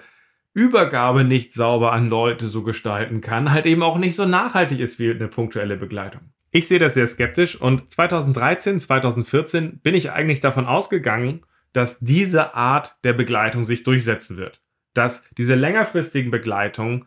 Übergabe 0.54 1.24
nicht 1.24 1.52
sauber 1.52 1.92
an 1.92 2.08
Leute 2.08 2.48
so 2.48 2.62
gestalten 2.62 3.20
kann, 3.20 3.52
halt 3.52 3.66
eben 3.66 3.82
auch 3.82 3.98
nicht 3.98 4.16
so 4.16 4.24
nachhaltig 4.24 4.80
ist 4.80 4.98
wie 4.98 5.10
eine 5.10 5.28
punktuelle 5.28 5.76
Begleitung. 5.76 6.22
Ich 6.50 6.66
sehe 6.66 6.78
das 6.78 6.94
sehr 6.94 7.06
skeptisch 7.06 7.60
und 7.60 7.92
2013, 7.92 8.80
2014 8.80 9.80
bin 9.80 9.94
ich 9.94 10.10
eigentlich 10.10 10.40
davon 10.40 10.64
ausgegangen, 10.64 11.42
dass 11.74 12.00
diese 12.00 12.54
Art 12.54 12.96
der 13.04 13.12
Begleitung 13.12 13.66
sich 13.66 13.82
durchsetzen 13.82 14.38
wird. 14.38 14.62
Dass 14.94 15.28
diese 15.36 15.54
längerfristigen 15.54 16.30
Begleitungen 16.30 17.06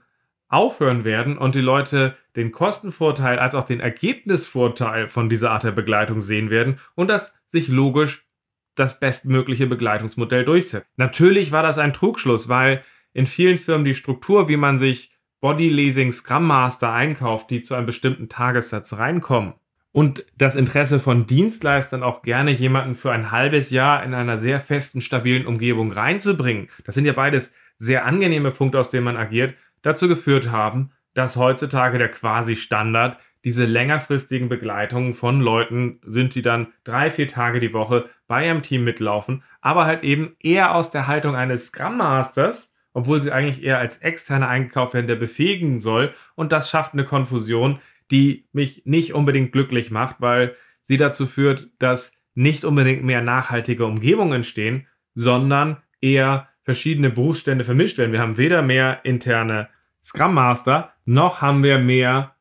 aufhören 0.52 1.04
werden 1.06 1.38
und 1.38 1.56
die 1.56 1.62
Leute 1.62 2.16
den 2.36 2.52
Kostenvorteil 2.52 3.40
als 3.40 3.56
auch 3.56 3.64
den 3.64 3.80
Ergebnisvorteil 3.80 5.08
von 5.08 5.30
dieser 5.30 5.52
Art 5.52 5.64
der 5.64 5.72
Begleitung 5.72 6.22
sehen 6.22 6.50
werden 6.50 6.80
und 6.96 7.08
dass 7.08 7.34
sich 7.48 7.68
logisch 7.68 8.28
das 8.76 9.00
bestmögliche 9.00 9.68
Begleitungsmodell 9.68 10.46
durchsetzt. 10.46 10.88
Natürlich 10.98 11.52
war 11.52 11.64
das 11.64 11.78
ein 11.78 11.94
Trugschluss, 11.94 12.50
weil 12.50 12.84
in 13.14 13.26
vielen 13.26 13.58
Firmen 13.58 13.86
die 13.86 13.94
Struktur, 13.94 14.48
wie 14.48 14.58
man 14.58 14.78
sich 14.78 15.12
Body 15.42 15.70
Leasing 15.70 16.12
Scrum 16.12 16.46
Master 16.46 16.94
einkauft, 16.94 17.50
die 17.50 17.62
zu 17.62 17.74
einem 17.74 17.86
bestimmten 17.86 18.30
Tagessatz 18.30 18.94
reinkommen 18.94 19.54
und 19.92 20.26
das 20.38 20.56
Interesse 20.56 21.00
von 21.00 21.28
Dienstleistern 21.28 22.04
auch 22.04 22.22
gerne 22.22 22.52
jemanden 22.52 22.96
für 22.96 23.12
ein 23.12 23.32
halbes 23.32 23.72
Jahr 23.72 24.04
in 24.04 24.14
einer 24.14 24.38
sehr 24.38 24.60
festen, 24.60 25.02
stabilen 25.02 25.46
Umgebung 25.46 25.92
reinzubringen. 25.92 26.70
Das 26.86 26.96
sind 26.96 27.06
ja 27.06 27.14
beides 27.14 27.54
sehr 27.78 28.06
angenehme 28.06 28.52
Punkte, 28.52 28.80
aus 28.80 28.90
denen 28.90 29.06
man 29.06 29.18
agiert, 29.18 29.56
dazu 29.82 30.08
geführt 30.08 30.52
haben, 30.52 30.92
dass 31.14 31.36
heutzutage 31.36 31.98
der 31.98 32.10
quasi 32.10 32.56
Standard 32.56 33.18
diese 33.44 33.66
längerfristigen 33.66 34.50
Begleitungen 34.50 35.14
von 35.14 35.42
Leuten 35.42 36.00
sind, 36.06 36.36
die 36.36 36.42
dann 36.42 36.68
drei, 36.84 37.10
vier 37.10 37.28
Tage 37.28 37.60
die 37.60 37.74
Woche 37.74 38.10
bei 38.28 38.46
ihrem 38.46 38.62
Team 38.62 38.84
mitlaufen, 38.84 39.44
aber 39.62 39.86
halt 39.86 40.04
eben 40.04 40.36
eher 40.40 40.76
aus 40.76 40.92
der 40.92 41.08
Haltung 41.08 41.36
eines 41.36 41.68
Scrum 41.68 41.98
Masters, 41.98 42.76
obwohl 42.94 43.22
sie 43.22 43.32
eigentlich 43.32 43.64
eher 43.64 43.80
als 43.80 43.98
externe 43.98 44.48
eingekauft 44.48 44.94
werden, 44.94 45.08
der 45.08 45.16
befähigen 45.16 45.80
soll. 45.80 46.14
Und 46.36 46.52
das 46.52 46.70
schafft 46.70 46.94
eine 46.94 47.06
Konfusion, 47.06 47.80
die 48.12 48.48
mich 48.52 48.84
nicht 48.86 49.14
unbedingt 49.14 49.52
glücklich 49.54 49.92
macht, 49.92 50.18
weil 50.20 50.56
sie 50.82 50.98
dazu 50.98 51.26
führt, 51.26 51.70
dass 51.80 52.18
nicht 52.34 52.66
unbedingt 52.66 53.04
mehr 53.04 53.22
nachhaltige 53.22 53.86
Umgebungen 53.86 54.34
entstehen, 54.34 54.88
sondern 55.14 55.78
eher 56.00 56.48
verschiedene 56.64 57.10
Berufsstände 57.10 57.64
vermischt 57.64 57.98
werden. 57.98 58.12
Wir 58.12 58.22
haben 58.22 58.38
weder 58.38 58.62
mehr 58.62 59.02
interne 59.04 59.70
Scrum 60.02 60.34
Master, 60.34 60.94
noch 61.06 61.42
haben 61.42 61.64
wir 61.64 61.78
mehr 61.78 62.36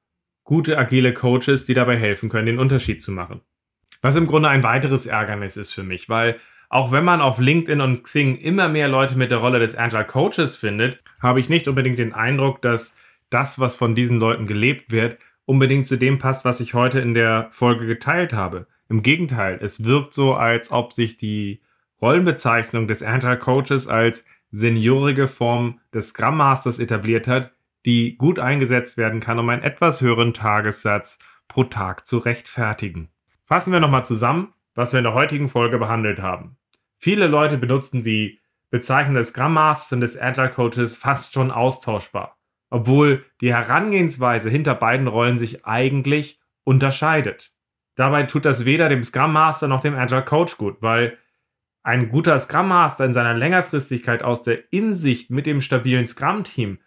gute 0.45 0.79
agile 0.79 1.13
Coaches, 1.13 1.65
die 1.65 1.75
dabei 1.75 1.97
helfen 1.97 2.29
können, 2.29 2.47
den 2.47 2.59
Unterschied 2.59 3.03
zu 3.03 3.13
machen. 3.13 3.41
Was 4.03 4.17
im 4.17 4.27
Grunde 4.27 4.49
ein 4.49 4.63
weiteres 4.63 5.07
Ärgernis 5.07 5.57
ist 5.57 5.73
für 5.73 5.83
mich, 5.83 6.09
weil 6.09 6.41
auch 6.71 6.93
wenn 6.93 7.05
man 7.05 7.21
auf 7.21 7.39
LinkedIn 7.39 7.81
und 7.81 8.05
Xing 8.05 8.37
immer 8.37 8.69
mehr 8.69 8.89
Leute 8.89 9.19
mit 9.19 9.31
der 9.31 9.39
Rolle 9.39 9.59
des 9.59 9.77
Agile 9.77 10.05
Coaches 10.05 10.57
findet, 10.57 11.03
habe 11.21 11.41
ich 11.41 11.49
nicht 11.49 11.69
unbedingt 11.69 11.99
den 11.99 12.15
Eindruck, 12.15 12.63
dass 12.63 12.95
das, 13.29 13.59
was 13.59 13.77
von 13.77 13.95
diesen 13.95 14.19
Leuten 14.19 14.47
gelebt 14.47 14.91
wird, 14.91 15.19
unbedingt 15.45 15.87
zu 15.87 15.97
dem 15.97 16.19
passt, 16.19 16.45
was 16.45 16.61
ich 16.61 16.75
heute 16.75 17.01
in 17.01 17.15
der 17.15 17.49
Folge 17.51 17.87
geteilt 17.87 18.33
habe. 18.33 18.67
Im 18.89 19.03
Gegenteil, 19.03 19.59
es 19.61 19.85
wirkt 19.85 20.15
so, 20.15 20.35
als 20.35 20.71
ob 20.71 20.93
sich 20.93 21.17
die 21.17 21.61
Rollenbezeichnung 22.01 22.87
des 22.87 23.03
Agile 23.03 23.39
Coaches 23.39 23.89
als 23.89 24.25
seniorige 24.51 25.27
Form 25.27 25.81
des 25.95 26.11
Scrum 26.11 26.37
Masters 26.37 26.79
etabliert 26.79 27.29
hat, 27.29 27.53
die 27.87 28.17
gut 28.17 28.39
eingesetzt 28.39 28.97
werden 28.97 29.21
kann, 29.21 29.39
um 29.39 29.49
einen 29.49 29.63
etwas 29.63 30.01
höheren 30.01 30.35
Tagessatz 30.35 31.19
pro 31.49 31.65
Tag 31.65 32.07
zu 32.07 32.19
rechtfertigen. 32.19 33.09
Fassen 33.45 33.73
wir 33.73 33.81
nochmal 33.81 34.05
zusammen, 34.05 34.53
was 34.75 34.93
wir 34.93 34.99
in 34.99 35.05
der 35.05 35.15
heutigen 35.15 35.49
Folge 35.49 35.79
behandelt 35.79 36.21
haben. 36.21 36.57
Viele 36.99 37.27
Leute 37.27 37.59
benutzen 37.59 38.03
die 38.03 38.39
Bezeichnung 38.71 39.15
des 39.15 39.29
Scrum 39.29 39.55
Masters 39.55 39.93
und 39.93 40.01
des 40.01 40.21
Agile 40.21 40.51
Coaches 40.51 40.97
fast 40.97 41.35
schon 41.35 41.51
austauschbar, 41.51 42.39
obwohl 42.71 43.25
die 43.41 43.53
Herangehensweise 43.53 44.49
hinter 44.51 44.75
beiden 44.75 45.09
Rollen 45.09 45.39
sich 45.39 45.65
eigentlich 45.67 46.41
unterscheidet. 46.65 47.53
Dabei 47.97 48.23
tut 48.25 48.45
das 48.45 48.65
weder 48.65 48.89
dem 48.89 49.03
Scrum 49.03 49.33
Master 49.33 49.67
noch 49.67 49.81
dem 49.81 49.95
Agile 49.95 50.25
Coach 50.25 50.57
gut, 50.57 50.77
weil 50.81 51.19
ein 51.83 52.11
guter 52.11 52.39
Scrum 52.39 52.69
Master 52.69 53.05
in 53.05 53.13
seiner 53.13 53.35
Längerfristigkeit 53.35 54.23
aus 54.23 54.43
der 54.43 54.73
Insicht 54.73 55.31
mit 55.31 55.47
dem 55.47 55.61
stabilen 55.61 56.07
Scrum 56.07 56.45
Team 56.45 56.79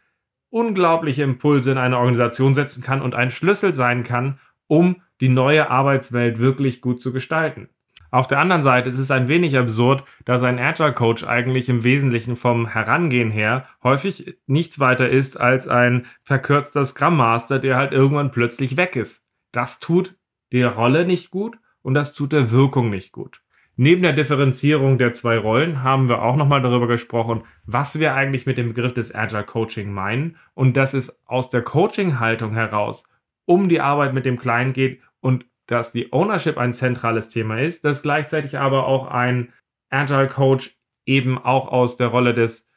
unglaubliche 0.53 1.23
Impulse 1.23 1.71
in 1.71 1.79
eine 1.79 1.97
Organisation 1.97 2.53
setzen 2.53 2.83
kann 2.83 3.01
und 3.01 3.15
ein 3.15 3.31
Schlüssel 3.31 3.73
sein 3.73 4.03
kann, 4.03 4.39
um 4.67 5.01
die 5.19 5.29
neue 5.29 5.71
Arbeitswelt 5.71 6.37
wirklich 6.37 6.79
gut 6.79 7.01
zu 7.01 7.11
gestalten. 7.11 7.69
Auf 8.11 8.27
der 8.27 8.37
anderen 8.37 8.61
Seite 8.61 8.89
ist 8.89 8.99
es 8.99 9.09
ein 9.09 9.27
wenig 9.27 9.57
absurd, 9.57 10.03
da 10.25 10.37
sein 10.37 10.59
Agile 10.59 10.93
Coach 10.93 11.23
eigentlich 11.23 11.69
im 11.69 11.83
Wesentlichen 11.83 12.35
vom 12.35 12.67
Herangehen 12.67 13.31
her 13.31 13.67
häufig 13.83 14.37
nichts 14.45 14.79
weiter 14.79 15.09
ist 15.09 15.39
als 15.39 15.67
ein 15.67 16.05
verkürzter 16.21 16.85
Scrum 16.85 17.17
Master, 17.17 17.57
der 17.57 17.75
halt 17.75 17.91
irgendwann 17.91 18.29
plötzlich 18.29 18.77
weg 18.77 18.95
ist. 18.95 19.25
Das 19.51 19.79
tut 19.79 20.15
der 20.51 20.67
Rolle 20.67 21.07
nicht 21.07 21.31
gut 21.31 21.57
und 21.81 21.95
das 21.95 22.13
tut 22.13 22.31
der 22.31 22.51
Wirkung 22.51 22.91
nicht 22.91 23.11
gut. 23.11 23.42
Neben 23.75 24.03
der 24.03 24.13
Differenzierung 24.13 24.99
der 24.99 25.13
zwei 25.13 25.35
Rollen 25.37 25.81
haben 25.81 26.07
wir 26.07 26.21
auch 26.21 26.35
nochmal 26.35 26.61
darüber 26.61 26.87
gesprochen, 26.87 27.43
was 27.65 27.99
wir 27.99 28.13
eigentlich 28.13 28.45
mit 28.45 28.59
dem 28.59 28.69
Begriff 28.69 28.93
des 28.93 29.15
Agile 29.15 29.43
Coaching 29.43 29.91
meinen 29.91 30.37
und 30.53 30.77
dass 30.77 30.93
es 30.93 31.19
aus 31.25 31.49
der 31.49 31.63
Coaching-Haltung 31.63 32.53
heraus 32.53 33.09
um 33.45 33.69
die 33.69 33.81
Arbeit 33.81 34.13
mit 34.13 34.25
dem 34.25 34.37
Client 34.37 34.75
geht 34.75 35.01
und 35.21 35.45
dass 35.65 35.91
die 35.91 36.13
Ownership 36.13 36.57
ein 36.57 36.73
zentrales 36.73 37.29
Thema 37.29 37.59
ist, 37.59 37.83
dass 37.83 38.03
gleichzeitig 38.03 38.59
aber 38.59 38.85
auch 38.85 39.07
ein 39.07 39.51
Agile 39.89 40.27
Coach 40.27 40.77
eben 41.05 41.39
auch 41.39 41.67
aus 41.67 41.97
der 41.97 42.07
Rolle 42.07 42.35
des 42.35 42.69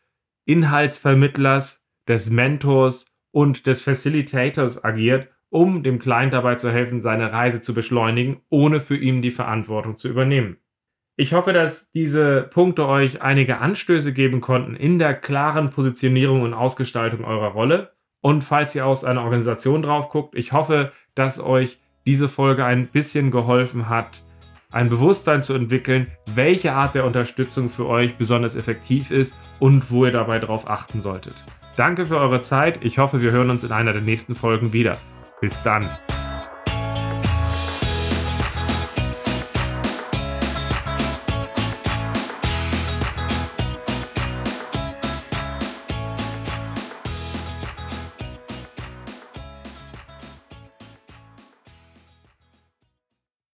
Inhaltsvermittlers, 0.47 1.85
des 2.09 2.31
Mentors 2.31 3.07
und 3.33 3.67
des 3.67 3.83
Facilitators 3.83 4.83
agiert, 4.83 5.29
um 5.51 5.83
dem 5.83 5.99
Client 5.99 6.33
dabei 6.33 6.55
zu 6.55 6.73
helfen, 6.73 7.03
seine 7.03 7.33
Reise 7.33 7.61
zu 7.61 7.75
beschleunigen, 7.75 8.41
ohne 8.49 8.81
für 8.81 8.97
ihn 8.97 9.21
die 9.21 9.31
Verantwortung 9.31 9.97
zu 9.97 10.09
übernehmen. 10.09 10.57
Ich 11.19 11.33
hoffe, 11.33 11.55
dass 11.55 11.91
diese 11.91 12.43
Punkte 12.43 12.87
euch 12.87 13.23
einige 13.23 13.59
Anstöße 13.59 14.13
geben 14.13 14.43
konnten 14.43 14.77
in 14.77 14.99
der 14.99 15.15
klaren 15.15 15.71
Positionierung 15.71 16.43
und 16.43 16.53
Ausgestaltung 16.53 17.25
eurer 17.25 17.49
Rolle. 17.49 17.93
Und 18.21 18.45
falls 18.45 18.75
ihr 18.75 18.85
aus 18.85 19.03
einer 19.03 19.23
Organisation 19.23 19.81
drauf 19.81 20.11
guckt, 20.11 20.35
ich 20.35 20.53
hoffe, 20.53 20.93
dass 21.15 21.41
euch 21.41 21.79
diese 22.05 22.29
Folge 22.29 22.67
ein 22.67 22.89
bisschen 22.89 23.31
geholfen 23.31 23.89
hat, 23.89 24.25
ein 24.71 24.91
Bewusstsein 24.91 25.43
zu 25.43 25.55
entwickeln, 25.55 26.09
welche 26.27 26.73
Art 26.73 26.95
der 26.95 27.07
Unterstützung 27.07 27.71
für 27.71 27.87
euch 27.87 28.17
besonders 28.17 28.55
effektiv 28.55 29.11
ist 29.11 29.35
und 29.59 29.91
wo 29.91 30.05
ihr 30.05 30.13
dabei 30.13 30.39
darauf 30.39 30.69
achten 30.69 31.01
solltet. 31.01 31.35
Danke 31.77 32.05
für 32.05 32.19
eure 32.19 32.43
Zeit. 32.43 32.85
Ich 32.85 32.99
hoffe, 32.99 33.23
wir 33.23 33.31
hören 33.31 33.49
uns 33.49 33.65
in 33.65 33.73
einer 33.73 33.95
der 33.95 34.03
nächsten 34.03 34.35
Folgen 34.35 34.75
wieder. 34.75 34.99
Bis 35.41 35.63
dann. 35.63 35.89